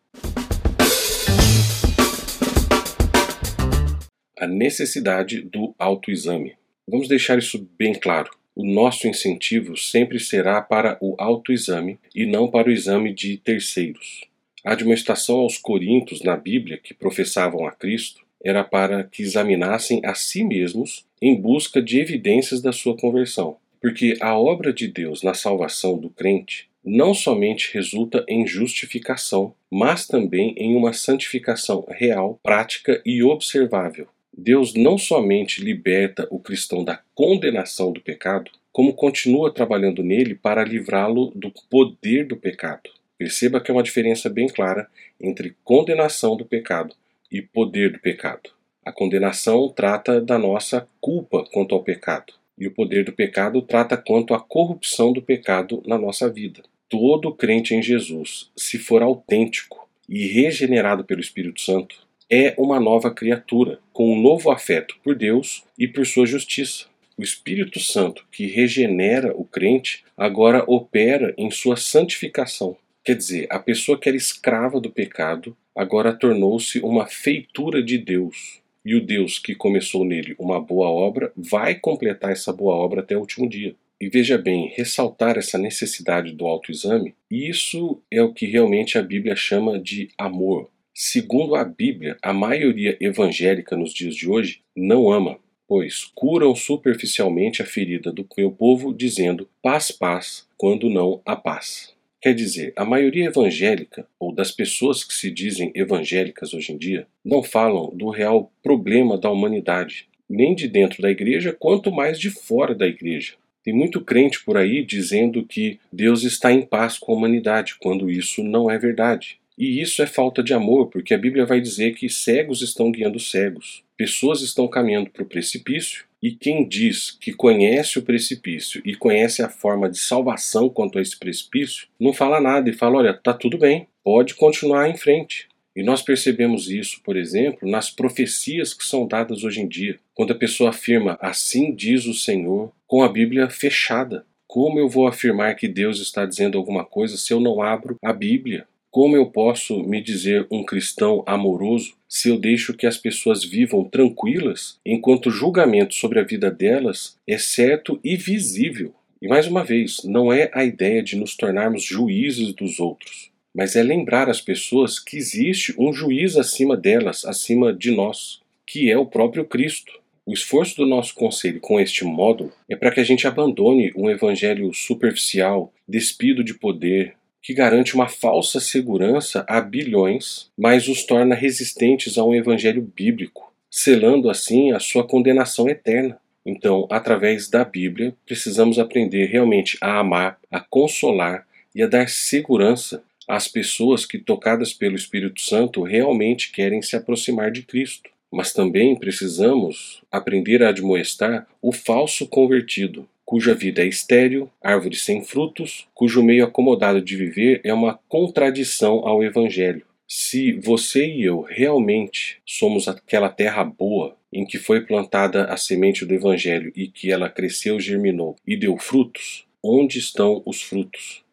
A 4.37 4.49
necessidade 4.49 5.43
do 5.43 5.73
autoexame. 5.79 6.55
Vamos 6.88 7.07
deixar 7.07 7.38
isso 7.38 7.69
bem 7.79 7.95
claro. 7.95 8.31
O 8.56 8.64
nosso 8.64 9.06
incentivo 9.06 9.76
sempre 9.76 10.18
será 10.18 10.62
para 10.62 10.96
o 10.98 11.14
autoexame 11.18 11.98
e 12.14 12.25
não 12.25 12.50
para 12.50 12.68
o 12.68 12.72
exame 12.72 13.12
de 13.12 13.36
terceiros. 13.36 14.25
A 14.64 14.72
admoestação 14.72 15.40
aos 15.40 15.58
Coríntios 15.58 16.22
na 16.22 16.38
Bíblia 16.38 16.80
que 16.82 16.94
professavam 16.94 17.66
a 17.66 17.72
Cristo 17.72 18.25
era 18.42 18.64
para 18.64 19.04
que 19.04 19.22
examinassem 19.22 20.00
a 20.02 20.14
si 20.14 20.42
mesmos 20.42 21.04
em 21.20 21.38
busca 21.38 21.82
de 21.82 22.00
evidências 22.00 22.62
da 22.62 22.72
sua 22.72 22.96
conversão. 22.96 23.58
Porque 23.78 24.16
a 24.22 24.38
obra 24.38 24.72
de 24.72 24.88
Deus 24.88 25.22
na 25.22 25.34
salvação 25.34 25.98
do 25.98 26.08
crente 26.08 26.70
não 26.82 27.12
somente 27.12 27.75
resulta 27.75 28.25
em 28.26 28.46
justificação, 28.46 29.54
mas 29.70 30.06
também 30.06 30.54
em 30.56 30.75
uma 30.75 30.94
santificação 30.94 31.84
real, 31.90 32.40
prática 32.42 33.02
e 33.04 33.22
observável. 33.22 34.08
Deus 34.37 34.75
não 34.75 34.99
somente 34.99 35.62
liberta 35.62 36.26
o 36.31 36.38
cristão 36.38 36.85
da 36.85 37.00
condenação 37.14 37.93
do 37.93 38.00
pecado, 38.00 38.50
como 38.73 38.95
continua 38.95 39.52
trabalhando 39.52 40.02
nele 40.02 40.35
para 40.35 40.64
livrá-lo 40.64 41.33
do 41.35 41.52
poder 41.71 42.26
do 42.26 42.37
pecado. 42.37 42.90
Perceba 43.16 43.61
que 43.61 43.71
é 43.71 43.75
uma 43.75 43.83
diferença 43.83 44.28
bem 44.28 44.47
clara 44.47 44.88
entre 45.21 45.57
condenação 45.64 46.37
do 46.37 46.45
pecado 46.45 46.95
e 47.33 47.40
poder 47.40 47.93
do 47.93 47.99
pecado. 47.99 48.50
A 48.85 48.93
condenação 48.93 49.69
trata 49.71 50.21
da 50.21 50.38
nossa 50.38 50.87
culpa 51.00 51.45
quanto 51.50 51.75
ao 51.75 51.83
pecado, 51.83 52.35
e 52.59 52.66
o 52.66 52.71
poder 52.71 53.05
do 53.05 53.12
pecado 53.12 53.62
trata 53.62 53.97
quanto 53.97 54.35
à 54.35 54.40
corrupção 54.40 55.12
do 55.12 55.23
pecado 55.23 55.83
na 55.87 55.99
nossa 55.99 56.31
vida 56.31 56.62
todo 56.88 57.35
crente 57.35 57.75
em 57.75 57.83
Jesus, 57.83 58.50
se 58.57 58.78
for 58.78 59.02
autêntico 59.02 59.88
e 60.09 60.26
regenerado 60.26 61.05
pelo 61.05 61.21
Espírito 61.21 61.61
Santo, 61.61 62.05
é 62.30 62.54
uma 62.59 62.80
nova 62.80 63.11
criatura, 63.11 63.78
com 63.92 64.12
um 64.12 64.21
novo 64.21 64.50
afeto 64.50 64.97
por 65.02 65.14
Deus 65.14 65.64
e 65.78 65.87
por 65.87 66.06
sua 66.06 66.26
justiça. 66.26 66.87
O 67.16 67.23
Espírito 67.23 67.80
Santo, 67.80 68.26
que 68.30 68.47
regenera 68.47 69.33
o 69.35 69.45
crente, 69.45 70.04
agora 70.16 70.64
opera 70.66 71.35
em 71.38 71.50
sua 71.50 71.76
santificação. 71.76 72.76
Quer 73.04 73.14
dizer, 73.14 73.47
a 73.49 73.59
pessoa 73.59 73.99
que 73.99 74.09
era 74.09 74.16
escrava 74.16 74.80
do 74.80 74.90
pecado 74.90 75.56
agora 75.75 76.12
tornou-se 76.12 76.80
uma 76.80 77.06
feitura 77.06 77.83
de 77.83 77.97
Deus. 77.97 78.61
E 78.85 78.95
o 78.95 79.00
Deus 79.00 79.38
que 79.38 79.54
começou 79.54 80.04
nele 80.04 80.35
uma 80.38 80.61
boa 80.61 80.88
obra 80.88 81.33
vai 81.37 81.75
completar 81.75 82.33
essa 82.33 82.52
boa 82.52 82.75
obra 82.75 83.00
até 83.00 83.16
o 83.16 83.21
último 83.21 83.49
dia. 83.49 83.75
E 84.00 84.09
veja 84.09 84.37
bem, 84.37 84.73
ressaltar 84.76 85.38
essa 85.38 85.56
necessidade 85.56 86.33
do 86.33 86.47
autoexame, 86.47 87.14
isso 87.30 88.00
é 88.11 88.23
o 88.23 88.33
que 88.33 88.45
realmente 88.45 88.99
a 88.99 89.02
Bíblia 89.02 89.35
chama 89.35 89.78
de 89.78 90.11
amor. 90.18 90.68
Segundo 90.99 91.55
a 91.55 91.62
Bíblia, 91.62 92.17
a 92.23 92.33
maioria 92.33 92.97
evangélica 92.99 93.76
nos 93.76 93.93
dias 93.93 94.17
de 94.17 94.31
hoje 94.31 94.62
não 94.75 95.12
ama, 95.12 95.38
pois 95.69 96.11
curam 96.15 96.55
superficialmente 96.57 97.61
a 97.61 97.67
ferida 97.67 98.11
do 98.11 98.26
meu 98.35 98.50
povo, 98.50 98.95
dizendo 98.95 99.47
paz, 99.61 99.91
paz, 99.91 100.49
quando 100.57 100.88
não 100.88 101.21
há 101.26 101.37
paz. 101.37 101.93
Quer 102.19 102.35
dizer, 102.35 102.73
a 102.75 102.83
maioria 102.83 103.26
evangélica, 103.26 104.09
ou 104.19 104.35
das 104.35 104.50
pessoas 104.50 105.05
que 105.05 105.12
se 105.12 105.31
dizem 105.31 105.71
evangélicas 105.75 106.55
hoje 106.55 106.73
em 106.73 106.79
dia, 106.79 107.07
não 107.23 107.43
falam 107.43 107.95
do 107.95 108.09
real 108.09 108.50
problema 108.62 109.19
da 109.19 109.31
humanidade, 109.31 110.09
nem 110.26 110.55
de 110.55 110.67
dentro 110.67 111.03
da 111.03 111.11
igreja, 111.11 111.53
quanto 111.53 111.93
mais 111.93 112.19
de 112.19 112.31
fora 112.31 112.75
da 112.75 112.87
igreja. 112.87 113.35
Tem 113.62 113.75
muito 113.75 114.00
crente 114.00 114.43
por 114.43 114.57
aí 114.57 114.83
dizendo 114.83 115.45
que 115.45 115.79
Deus 115.93 116.23
está 116.23 116.50
em 116.50 116.62
paz 116.62 116.99
com 116.99 117.12
a 117.12 117.17
humanidade, 117.17 117.75
quando 117.79 118.11
isso 118.11 118.43
não 118.43 118.71
é 118.71 118.79
verdade. 118.79 119.38
E 119.58 119.80
isso 119.80 120.02
é 120.02 120.06
falta 120.06 120.42
de 120.42 120.52
amor, 120.52 120.88
porque 120.88 121.14
a 121.14 121.18
Bíblia 121.18 121.46
vai 121.46 121.60
dizer 121.60 121.94
que 121.94 122.08
cegos 122.08 122.60
estão 122.60 122.90
guiando 122.90 123.18
cegos, 123.18 123.82
pessoas 123.96 124.42
estão 124.42 124.68
caminhando 124.68 125.08
para 125.08 125.22
o 125.22 125.26
precipício, 125.26 126.04
e 126.22 126.30
quem 126.30 126.66
diz 126.66 127.10
que 127.10 127.32
conhece 127.32 127.98
o 127.98 128.02
precipício 128.02 128.82
e 128.84 128.94
conhece 128.94 129.42
a 129.42 129.48
forma 129.48 129.88
de 129.88 129.98
salvação 129.98 130.68
quanto 130.68 130.98
a 130.98 131.02
esse 131.02 131.16
precipício, 131.18 131.86
não 132.00 132.12
fala 132.12 132.40
nada 132.40 132.68
e 132.68 132.72
fala: 132.72 132.98
olha, 132.98 133.14
tá 133.14 133.32
tudo 133.32 133.58
bem, 133.58 133.86
pode 134.02 134.34
continuar 134.34 134.88
em 134.88 134.96
frente. 134.96 135.48
E 135.75 135.82
nós 135.82 136.00
percebemos 136.00 136.70
isso, 136.70 137.02
por 137.04 137.18
exemplo, 137.18 137.68
nas 137.68 137.90
profecias 137.90 138.72
que 138.72 138.84
são 138.84 139.06
dadas 139.06 139.44
hoje 139.44 139.60
em 139.60 139.68
dia. 139.68 139.98
Quando 140.14 140.32
a 140.32 140.36
pessoa 140.36 140.70
afirma, 140.70 141.18
assim 141.20 141.75
diz 141.75 142.06
o 142.06 142.14
Senhor, 142.14 142.72
com 142.86 143.02
a 143.02 143.08
Bíblia 143.08 143.50
fechada. 143.50 144.25
Como 144.46 144.78
eu 144.78 144.88
vou 144.88 145.06
afirmar 145.06 145.54
que 145.54 145.68
Deus 145.68 146.00
está 146.00 146.25
dizendo 146.25 146.56
alguma 146.56 146.82
coisa 146.82 147.18
se 147.18 147.30
eu 147.30 147.40
não 147.40 147.60
abro 147.60 147.98
a 148.02 148.12
Bíblia? 148.12 148.66
Como 148.97 149.15
eu 149.15 149.26
posso 149.26 149.83
me 149.83 150.00
dizer 150.00 150.47
um 150.50 150.65
cristão 150.65 151.23
amoroso 151.26 151.93
se 152.09 152.31
eu 152.31 152.38
deixo 152.38 152.73
que 152.73 152.87
as 152.87 152.97
pessoas 152.97 153.45
vivam 153.45 153.85
tranquilas 153.85 154.81
enquanto 154.87 155.26
o 155.26 155.31
julgamento 155.31 155.95
sobre 155.95 156.19
a 156.19 156.23
vida 156.23 156.50
delas 156.50 157.15
é 157.26 157.37
certo 157.37 158.00
e 158.03 158.17
visível? 158.17 158.95
E 159.21 159.29
mais 159.29 159.47
uma 159.47 159.62
vez, 159.62 159.99
não 160.03 160.33
é 160.33 160.50
a 160.55 160.65
ideia 160.65 161.03
de 161.03 161.15
nos 161.15 161.37
tornarmos 161.37 161.85
juízes 161.85 162.55
dos 162.55 162.81
outros 162.81 163.31
mas 163.55 163.76
é 163.76 163.83
lembrar 163.83 164.31
as 164.31 164.41
pessoas 164.41 164.99
que 164.99 165.19
existe 165.19 165.75
um 165.79 165.93
juiz 165.93 166.35
acima 166.37 166.75
delas, 166.75 167.26
acima 167.26 167.75
de 167.75 167.91
nós, 167.91 168.41
que 168.67 168.91
é 168.91 168.97
o 168.97 169.05
próprio 169.05 169.45
Cristo. 169.45 169.93
O 170.25 170.33
esforço 170.33 170.76
do 170.76 170.87
nosso 170.87 171.15
conselho 171.15 171.61
com 171.61 171.79
este 171.79 172.03
módulo 172.03 172.53
é 172.67 172.76
para 172.76 172.91
que 172.91 173.00
a 173.00 173.05
gente 173.05 173.26
abandone 173.26 173.93
um 173.95 174.11
evangelho 174.11 174.73
superficial, 174.75 175.73
despido 175.87 176.45
de 176.45 176.53
poder, 176.53 177.15
que 177.47 177.55
garante 177.55 177.95
uma 177.95 178.09
falsa 178.09 178.59
segurança 178.59 179.45
a 179.49 179.61
bilhões, 179.61 180.50
mas 180.59 180.88
os 180.88 181.05
torna 181.05 181.33
resistentes 181.33 182.19
a 182.19 182.25
um 182.25 182.35
evangelho 182.35 182.83
bíblico, 182.83 183.55
selando 183.71 184.29
assim 184.29 184.73
a 184.73 184.81
sua 184.81 185.07
condenação 185.07 185.69
eterna. 185.69 186.19
Então, 186.45 186.88
através 186.91 187.49
da 187.49 187.65
Bíblia, 187.65 188.12
precisamos 188.26 188.81
aprender 188.81 189.26
realmente 189.26 189.79
a 189.81 190.00
amar, 190.00 190.41
a 190.50 190.59
consolar 190.59 191.47
e 191.73 191.85
a 191.85 191.87
dar 191.87 192.09
segurança 192.09 193.05
as 193.29 193.47
pessoas 193.47 194.05
que, 194.05 194.19
tocadas 194.19 194.73
pelo 194.73 194.97
Espírito 194.97 195.41
Santo, 195.41 195.85
realmente 195.85 196.50
querem 196.50 196.83
se 196.83 196.97
aproximar 196.97 197.53
de 197.53 197.62
Cristo. 197.62 198.11
Mas 198.29 198.53
também 198.53 198.97
precisamos 198.97 200.03
aprender 200.11 200.65
a 200.65 200.71
admoestar 200.71 201.47
o 201.62 201.71
falso 201.71 202.26
convertido, 202.26 203.09
cuja 203.26 203.54
vida 203.54 203.83
é 203.83 203.87
estéril, 203.87 204.49
árvore 204.62 204.97
sem 204.97 205.23
frutos, 205.25 205.87
cujo 205.92 206.23
meio 206.23 206.45
acomodado 206.45 207.02
de 207.02 207.16
viver 207.16 207.61
é 207.64 207.75
uma 207.75 207.99
contradição 208.09 209.06
ao 209.06 209.23
Evangelho. 209.23 209.85
Se 210.09 210.52
você 210.52 211.04
e 211.04 211.25
eu 211.25 211.40
realmente 211.40 212.40
somos 212.47 212.87
aquela 212.87 213.28
terra 213.28 213.64
boa 213.64 214.16
em 214.33 214.47
que 214.47 214.56
foi 214.56 214.80
plantada 214.87 215.47
a 215.47 215.56
semente 215.56 216.06
do 216.06 216.14
Evangelho 216.14 216.73
e 216.76 216.87
que 216.87 217.11
ela 217.11 217.28
cresceu, 217.28 217.80
germinou 217.80 218.37
e 218.47 218.56
deu 218.56 218.78
frutos, 218.78 219.45
onde 219.62 219.99
estão 219.99 220.40
os 220.47 220.62
frutos? 220.62 221.26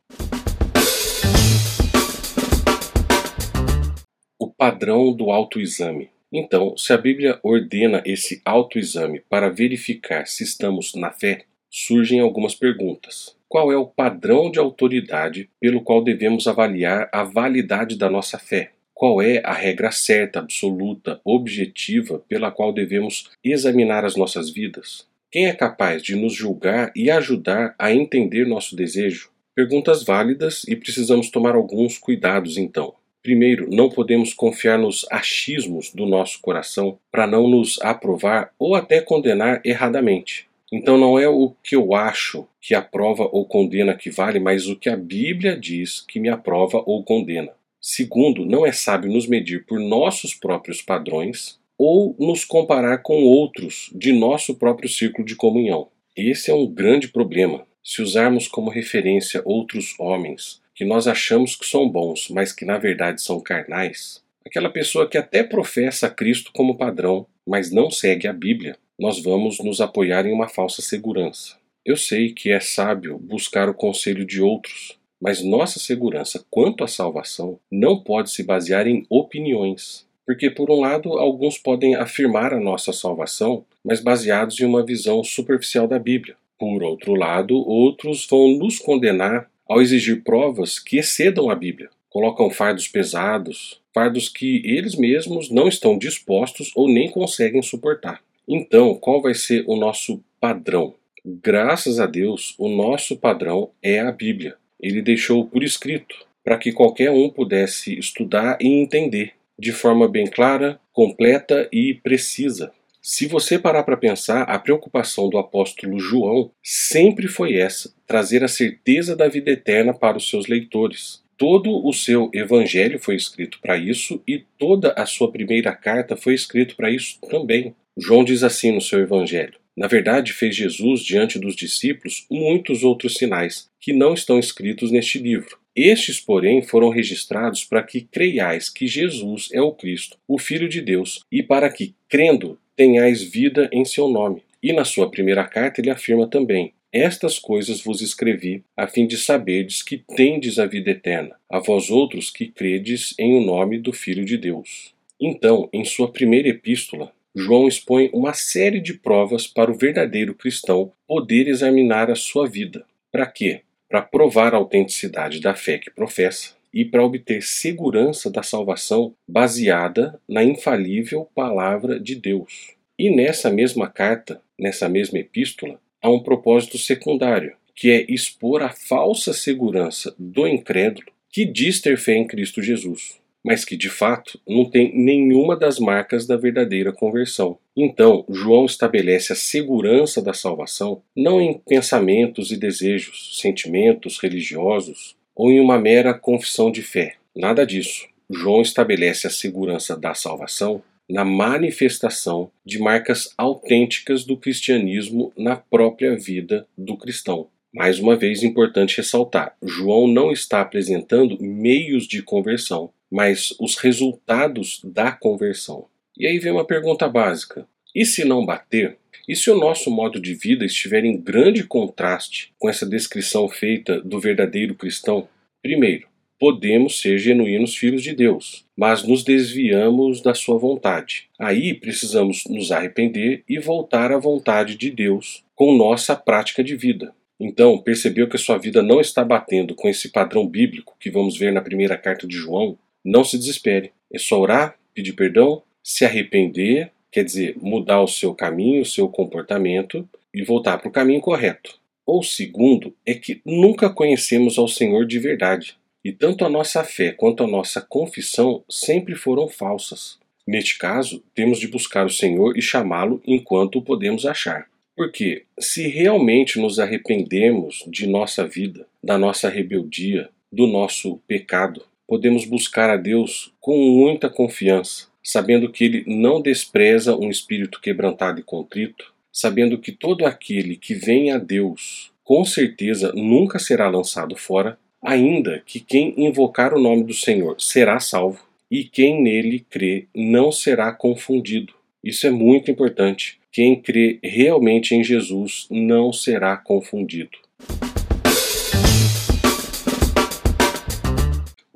padrão 4.63 5.11
do 5.11 5.29
autoexame. 5.29 6.09
Então, 6.31 6.77
se 6.77 6.93
a 6.93 6.97
Bíblia 6.97 7.37
ordena 7.43 8.01
esse 8.05 8.41
autoexame 8.45 9.19
para 9.29 9.49
verificar 9.49 10.25
se 10.25 10.43
estamos 10.43 10.93
na 10.95 11.11
fé, 11.11 11.43
surgem 11.75 12.19
algumas 12.19 12.53
perguntas. 12.53 13.35
Qual 13.49 13.71
é 13.71 13.75
o 13.75 13.87
padrão 13.87 14.51
de 14.51 14.59
autoridade 14.59 15.49
pelo 15.59 15.81
qual 15.81 16.03
devemos 16.03 16.45
avaliar 16.45 17.09
a 17.11 17.23
validade 17.23 17.97
da 17.97 18.11
nossa 18.11 18.37
fé? 18.37 18.73
Qual 18.93 19.19
é 19.19 19.41
a 19.43 19.51
regra 19.51 19.91
certa, 19.91 20.37
absoluta, 20.37 21.19
objetiva 21.25 22.23
pela 22.29 22.51
qual 22.51 22.71
devemos 22.71 23.31
examinar 23.43 24.05
as 24.05 24.15
nossas 24.15 24.51
vidas? 24.51 25.07
Quem 25.31 25.47
é 25.47 25.53
capaz 25.53 26.03
de 26.03 26.15
nos 26.15 26.35
julgar 26.35 26.91
e 26.95 27.09
ajudar 27.09 27.73
a 27.79 27.91
entender 27.91 28.45
nosso 28.45 28.75
desejo? 28.75 29.31
Perguntas 29.55 30.03
válidas 30.03 30.63
e 30.67 30.75
precisamos 30.75 31.31
tomar 31.31 31.55
alguns 31.55 31.97
cuidados 31.97 32.55
então. 32.55 32.93
Primeiro, 33.23 33.67
não 33.71 33.89
podemos 33.89 34.31
confiar 34.31 34.77
nos 34.77 35.07
achismos 35.09 35.91
do 35.91 36.05
nosso 36.05 36.39
coração 36.39 36.99
para 37.11 37.25
não 37.25 37.47
nos 37.47 37.81
aprovar 37.81 38.51
ou 38.59 38.75
até 38.75 39.01
condenar 39.01 39.59
erradamente. 39.65 40.47
Então 40.75 40.97
não 40.97 41.19
é 41.19 41.29
o 41.29 41.53
que 41.63 41.75
eu 41.75 41.93
acho 41.93 42.47
que 42.59 42.73
aprova 42.73 43.29
ou 43.31 43.45
condena 43.45 43.93
que 43.93 44.09
vale, 44.09 44.39
mas 44.39 44.67
o 44.67 44.75
que 44.75 44.89
a 44.89 44.97
Bíblia 44.97 45.55
diz 45.55 46.01
que 46.01 46.19
me 46.19 46.29
aprova 46.29 46.81
ou 46.87 47.03
condena. 47.03 47.51
Segundo, 47.79 48.43
não 48.43 48.65
é 48.65 48.71
sábio 48.71 49.11
nos 49.11 49.27
medir 49.27 49.67
por 49.67 49.79
nossos 49.79 50.33
próprios 50.33 50.81
padrões 50.81 51.59
ou 51.77 52.15
nos 52.17 52.43
comparar 52.43 53.03
com 53.03 53.21
outros 53.21 53.91
de 53.93 54.11
nosso 54.11 54.55
próprio 54.55 54.89
círculo 54.89 55.27
de 55.27 55.35
comunhão. 55.35 55.89
Esse 56.17 56.49
é 56.49 56.55
um 56.55 56.65
grande 56.65 57.07
problema. 57.07 57.67
Se 57.83 58.01
usarmos 58.01 58.47
como 58.47 58.71
referência 58.71 59.43
outros 59.45 59.93
homens, 59.99 60.59
que 60.73 60.83
nós 60.83 61.07
achamos 61.07 61.55
que 61.55 61.67
são 61.67 61.87
bons, 61.87 62.29
mas 62.29 62.51
que 62.51 62.65
na 62.65 62.79
verdade 62.79 63.21
são 63.21 63.39
carnais, 63.39 64.23
aquela 64.43 64.71
pessoa 64.71 65.07
que 65.07 65.19
até 65.19 65.43
professa 65.43 66.09
Cristo 66.09 66.51
como 66.51 66.77
padrão, 66.77 67.27
mas 67.45 67.71
não 67.71 67.91
segue 67.91 68.27
a 68.27 68.33
Bíblia, 68.33 68.75
nós 68.99 69.21
vamos 69.21 69.59
nos 69.59 69.81
apoiar 69.81 70.25
em 70.25 70.33
uma 70.33 70.47
falsa 70.47 70.81
segurança. 70.81 71.57
Eu 71.85 71.97
sei 71.97 72.31
que 72.31 72.51
é 72.51 72.59
sábio 72.59 73.17
buscar 73.17 73.67
o 73.67 73.73
conselho 73.73 74.25
de 74.25 74.41
outros, 74.41 74.97
mas 75.19 75.43
nossa 75.43 75.79
segurança 75.79 76.45
quanto 76.49 76.83
à 76.83 76.87
salvação 76.87 77.59
não 77.71 77.99
pode 77.99 78.29
se 78.29 78.43
basear 78.43 78.87
em 78.87 79.05
opiniões. 79.09 80.05
Porque, 80.25 80.49
por 80.49 80.71
um 80.71 80.79
lado, 80.79 81.13
alguns 81.13 81.57
podem 81.57 81.95
afirmar 81.95 82.53
a 82.53 82.59
nossa 82.59 82.93
salvação, 82.93 83.65
mas 83.83 83.99
baseados 83.99 84.59
em 84.59 84.65
uma 84.65 84.85
visão 84.85 85.23
superficial 85.23 85.87
da 85.87 85.99
Bíblia. 85.99 86.37
Por 86.57 86.81
outro 86.83 87.13
lado, 87.15 87.55
outros 87.55 88.25
vão 88.29 88.57
nos 88.57 88.79
condenar 88.79 89.49
ao 89.67 89.81
exigir 89.81 90.23
provas 90.23 90.79
que 90.79 90.97
excedam 90.97 91.49
a 91.49 91.55
Bíblia. 91.55 91.89
Colocam 92.09 92.49
fardos 92.49 92.87
pesados, 92.87 93.81
fardos 93.93 94.29
que 94.29 94.61
eles 94.63 94.95
mesmos 94.95 95.49
não 95.49 95.67
estão 95.67 95.97
dispostos 95.97 96.71
ou 96.75 96.87
nem 96.87 97.09
conseguem 97.09 97.61
suportar. 97.61 98.21
Então, 98.47 98.95
qual 98.95 99.21
vai 99.21 99.33
ser 99.33 99.63
o 99.67 99.75
nosso 99.75 100.23
padrão? 100.39 100.95
Graças 101.25 101.99
a 101.99 102.05
Deus, 102.05 102.53
o 102.57 102.67
nosso 102.67 103.15
padrão 103.17 103.71
é 103.81 103.99
a 103.99 104.11
Bíblia. 104.11 104.57
Ele 104.79 105.01
deixou 105.01 105.45
por 105.45 105.63
escrito 105.63 106.15
para 106.43 106.57
que 106.57 106.73
qualquer 106.73 107.09
um 107.11 107.29
pudesse 107.29 107.97
estudar 107.97 108.57
e 108.59 108.67
entender 108.67 109.33
de 109.57 109.71
forma 109.71 110.07
bem 110.07 110.27
clara, 110.27 110.79
completa 110.91 111.69
e 111.71 111.93
precisa. 111.93 112.73
Se 113.01 113.25
você 113.25 113.59
parar 113.59 113.83
para 113.83 113.97
pensar, 113.97 114.43
a 114.43 114.57
preocupação 114.59 115.29
do 115.29 115.37
apóstolo 115.37 115.99
João 115.99 116.51
sempre 116.61 117.27
foi 117.27 117.55
essa: 117.55 117.93
trazer 118.07 118.43
a 118.43 118.47
certeza 118.47 119.15
da 119.15 119.27
vida 119.27 119.51
eterna 119.51 119.93
para 119.93 120.17
os 120.17 120.29
seus 120.29 120.47
leitores. 120.47 121.21
Todo 121.37 121.85
o 121.85 121.91
seu 121.91 122.29
evangelho 122.33 122.99
foi 122.99 123.15
escrito 123.15 123.59
para 123.59 123.77
isso 123.77 124.21
e 124.27 124.39
toda 124.57 124.93
a 124.93 125.05
sua 125.05 125.31
primeira 125.31 125.75
carta 125.75 126.15
foi 126.15 126.33
escrito 126.33 126.75
para 126.75 126.91
isso 126.91 127.19
também. 127.29 127.75
João 127.97 128.23
diz 128.23 128.43
assim 128.43 128.71
no 128.71 128.81
seu 128.81 128.99
evangelho: 128.99 129.53
Na 129.77 129.87
verdade, 129.87 130.33
fez 130.33 130.55
Jesus 130.55 131.01
diante 131.01 131.37
dos 131.37 131.55
discípulos 131.55 132.25
muitos 132.29 132.83
outros 132.83 133.15
sinais 133.15 133.69
que 133.79 133.93
não 133.93 134.13
estão 134.13 134.39
escritos 134.39 134.91
neste 134.91 135.19
livro. 135.19 135.57
Estes, 135.75 136.19
porém, 136.19 136.61
foram 136.61 136.89
registrados 136.89 137.63
para 137.63 137.81
que 137.81 138.01
creiais 138.01 138.69
que 138.69 138.85
Jesus 138.87 139.49
é 139.51 139.61
o 139.61 139.71
Cristo, 139.71 140.17
o 140.27 140.37
Filho 140.37 140.69
de 140.69 140.81
Deus, 140.81 141.21
e 141.31 141.41
para 141.41 141.69
que, 141.71 141.95
crendo, 142.07 142.59
tenhais 142.75 143.23
vida 143.23 143.69
em 143.71 143.83
seu 143.83 144.07
nome. 144.07 144.43
E 144.61 144.71
na 144.71 144.85
sua 144.85 145.09
primeira 145.09 145.43
carta 145.43 145.81
ele 145.81 145.89
afirma 145.89 146.27
também: 146.27 146.73
Estas 146.91 147.37
coisas 147.37 147.81
vos 147.81 148.01
escrevi, 148.01 148.63
a 148.77 148.87
fim 148.87 149.05
de 149.05 149.17
saberdes 149.17 149.81
que 149.83 149.97
tendes 149.97 150.57
a 150.57 150.65
vida 150.65 150.91
eterna, 150.91 151.35
a 151.49 151.59
vós 151.59 151.89
outros 151.89 152.29
que 152.29 152.47
credes 152.47 153.13
em 153.19 153.35
o 153.35 153.41
nome 153.41 153.79
do 153.79 153.91
Filho 153.91 154.25
de 154.25 154.37
Deus. 154.37 154.93
Então, 155.19 155.69
em 155.71 155.85
sua 155.85 156.11
primeira 156.11 156.49
epístola, 156.49 157.11
João 157.35 157.67
expõe 157.67 158.11
uma 158.13 158.33
série 158.33 158.79
de 158.79 158.93
provas 158.93 159.47
para 159.47 159.71
o 159.71 159.77
verdadeiro 159.77 160.35
cristão 160.35 160.91
poder 161.07 161.47
examinar 161.47 162.11
a 162.11 162.15
sua 162.15 162.47
vida. 162.47 162.85
Para 163.11 163.25
quê? 163.25 163.61
Para 163.89 164.01
provar 164.01 164.53
a 164.53 164.57
autenticidade 164.57 165.39
da 165.39 165.55
fé 165.55 165.79
que 165.79 165.89
professa 165.89 166.53
e 166.71 166.85
para 166.85 167.03
obter 167.03 167.41
segurança 167.41 168.29
da 168.29 168.43
salvação 168.43 169.15
baseada 169.27 170.19
na 170.27 170.43
infalível 170.43 171.27
palavra 171.33 171.99
de 171.99 172.15
Deus. 172.15 172.71
E 172.97 173.09
nessa 173.09 173.49
mesma 173.49 173.89
carta, 173.89 174.41
nessa 174.59 174.87
mesma 174.87 175.19
epístola, 175.19 175.79
há 176.01 176.09
um 176.09 176.21
propósito 176.21 176.77
secundário, 176.77 177.55
que 177.75 177.89
é 177.89 178.05
expor 178.07 178.61
a 178.61 178.69
falsa 178.69 179.33
segurança 179.33 180.13
do 180.17 180.47
incrédulo 180.47 181.11
que 181.31 181.45
diz 181.45 181.81
ter 181.81 181.97
fé 181.97 182.13
em 182.15 182.27
Cristo 182.27 182.61
Jesus, 182.61 183.19
mas 183.43 183.65
que 183.65 183.75
de 183.75 183.89
fato 183.89 184.39
não 184.47 184.69
tem 184.69 184.95
nenhuma 184.95 185.55
das 185.55 185.79
marcas 185.79 186.25
da 186.25 186.37
verdadeira 186.37 186.93
conversão. 186.93 187.57
Então, 187.75 188.23
João 188.29 188.65
estabelece 188.65 189.33
a 189.33 189.35
segurança 189.35 190.21
da 190.21 190.33
salvação 190.33 191.01
não 191.15 191.41
em 191.41 191.59
pensamentos 191.67 192.51
e 192.51 192.57
desejos, 192.57 193.39
sentimentos 193.41 194.17
religiosos, 194.17 195.15
ou 195.35 195.51
em 195.51 195.59
uma 195.59 195.79
mera 195.79 196.13
confissão 196.13 196.71
de 196.71 196.81
fé. 196.81 197.15
Nada 197.35 197.65
disso. 197.65 198.07
João 198.29 198.61
estabelece 198.61 199.27
a 199.27 199.29
segurança 199.29 199.97
da 199.97 200.13
salvação 200.13 200.81
na 201.09 201.25
manifestação 201.25 202.49
de 202.65 202.79
marcas 202.79 203.33
autênticas 203.37 204.23
do 204.23 204.37
cristianismo 204.37 205.33
na 205.37 205.55
própria 205.55 206.15
vida 206.15 206.65
do 206.77 206.95
cristão. 206.95 207.47
Mais 207.73 207.99
uma 207.99 208.15
vez, 208.15 208.43
importante 208.43 208.97
ressaltar: 208.97 209.55
João 209.61 210.07
não 210.07 210.31
está 210.31 210.61
apresentando 210.61 211.37
meios 211.41 212.07
de 212.07 212.21
conversão, 212.21 212.91
mas 213.13 213.53
os 213.59 213.77
resultados 213.77 214.81
da 214.83 215.11
conversão. 215.11 215.85
E 216.17 216.25
aí 216.25 216.39
vem 216.39 216.51
uma 216.51 216.65
pergunta 216.65 217.07
básica: 217.07 217.67
e 217.93 218.03
se 218.05 218.25
não 218.25 218.43
bater? 218.43 218.97
E 219.29 219.35
se 219.35 219.51
o 219.51 219.57
nosso 219.57 219.91
modo 219.91 220.19
de 220.19 220.33
vida 220.33 220.65
estiver 220.65 221.05
em 221.05 221.15
grande 221.15 221.63
contraste 221.63 222.51
com 222.57 222.67
essa 222.67 222.87
descrição 222.87 223.47
feita 223.47 224.01
do 224.01 224.19
verdadeiro 224.19 224.73
cristão? 224.73 225.29
Primeiro, 225.61 226.07
podemos 226.39 226.99
ser 226.99 227.19
genuínos 227.19 227.77
filhos 227.77 228.01
de 228.01 228.13
Deus, 228.13 228.65
mas 228.75 229.03
nos 229.03 229.23
desviamos 229.23 230.19
da 230.19 230.33
sua 230.33 230.57
vontade. 230.57 231.29
Aí 231.39 231.73
precisamos 231.73 232.45
nos 232.49 232.71
arrepender 232.71 233.43
e 233.47 233.59
voltar 233.59 234.11
à 234.11 234.17
vontade 234.17 234.75
de 234.75 234.89
Deus 234.89 235.43
com 235.55 235.77
nossa 235.77 236.15
prática 236.15 236.63
de 236.63 236.75
vida. 236.75 237.13
Então, 237.39 237.77
percebeu 237.77 238.27
que 238.27 238.35
a 238.35 238.39
sua 238.39 238.57
vida 238.57 238.81
não 238.81 238.99
está 238.99 239.23
batendo 239.23 239.75
com 239.75 239.87
esse 239.87 240.09
padrão 240.09 240.47
bíblico 240.47 240.97
que 240.99 241.11
vamos 241.11 241.37
ver 241.37 241.53
na 241.53 241.61
primeira 241.61 241.97
carta 241.97 242.27
de 242.27 242.35
João? 242.35 242.77
Não 243.03 243.23
se 243.23 243.37
desespere. 243.37 243.91
É 244.11 244.17
só 244.17 244.39
orar, 244.39 244.77
pedir 244.93 245.13
perdão, 245.13 245.63
se 245.83 246.05
arrepender 246.05 246.91
quer 247.13 247.23
dizer, 247.23 247.55
mudar 247.61 248.01
o 248.01 248.07
seu 248.07 248.33
caminho, 248.33 248.81
o 248.81 248.85
seu 248.85 249.07
comportamento 249.07 250.09
e 250.33 250.43
voltar 250.43 250.79
para 250.79 250.89
o 250.89 250.91
caminho 250.91 251.21
correto. 251.21 251.79
Ou 252.03 252.23
segundo, 252.23 252.93
é 253.05 253.13
que 253.13 253.39
nunca 253.45 253.87
conhecemos 253.87 254.57
ao 254.57 254.67
Senhor 254.67 255.05
de 255.05 255.19
verdade, 255.19 255.77
e 256.03 256.11
tanto 256.11 256.43
a 256.43 256.49
nossa 256.49 256.83
fé 256.83 257.11
quanto 257.11 257.43
a 257.43 257.47
nossa 257.47 257.79
confissão 257.79 258.63
sempre 258.67 259.13
foram 259.15 259.47
falsas. 259.47 260.17
Neste 260.45 260.77
caso, 260.77 261.23
temos 261.35 261.59
de 261.59 261.67
buscar 261.67 262.05
o 262.05 262.09
Senhor 262.09 262.57
e 262.57 262.61
chamá-lo 262.61 263.21
enquanto 263.25 263.77
o 263.77 263.81
podemos 263.83 264.25
achar. 264.25 264.67
Porque, 264.95 265.43
se 265.59 265.87
realmente 265.87 266.59
nos 266.59 266.79
arrependemos 266.79 267.85
de 267.87 268.07
nossa 268.07 268.45
vida, 268.45 268.87
da 269.03 269.17
nossa 269.19 269.49
rebeldia, 269.49 270.29
do 270.51 270.67
nosso 270.67 271.17
pecado, 271.27 271.85
podemos 272.13 272.45
buscar 272.45 272.91
a 272.91 272.95
Deus 272.95 273.51
com 273.59 273.75
muita 273.75 274.29
confiança, 274.29 275.07
sabendo 275.23 275.71
que 275.71 275.83
ele 275.83 276.03
não 276.05 276.39
despreza 276.39 277.17
um 277.17 277.27
espírito 277.27 277.81
quebrantado 277.81 278.39
e 278.39 278.43
contrito, 278.43 279.11
sabendo 279.31 279.79
que 279.79 279.91
todo 279.91 280.23
aquele 280.23 280.75
que 280.75 280.93
vem 280.93 281.31
a 281.31 281.39
Deus 281.39 282.11
com 282.23 282.45
certeza 282.45 283.11
nunca 283.15 283.57
será 283.57 283.89
lançado 283.89 284.35
fora, 284.35 284.77
ainda 285.01 285.63
que 285.65 285.79
quem 285.79 286.13
invocar 286.15 286.75
o 286.75 286.79
nome 286.79 287.03
do 287.03 287.15
Senhor 287.15 287.59
será 287.59 287.99
salvo, 287.99 288.45
e 288.69 288.83
quem 288.83 289.19
nele 289.19 289.65
crê 289.67 290.05
não 290.13 290.51
será 290.51 290.93
confundido. 290.93 291.73
Isso 292.03 292.27
é 292.27 292.29
muito 292.29 292.69
importante. 292.69 293.39
Quem 293.51 293.75
crê 293.75 294.19
realmente 294.21 294.93
em 294.93 295.03
Jesus 295.03 295.65
não 295.67 296.13
será 296.13 296.55
confundido. 296.57 297.39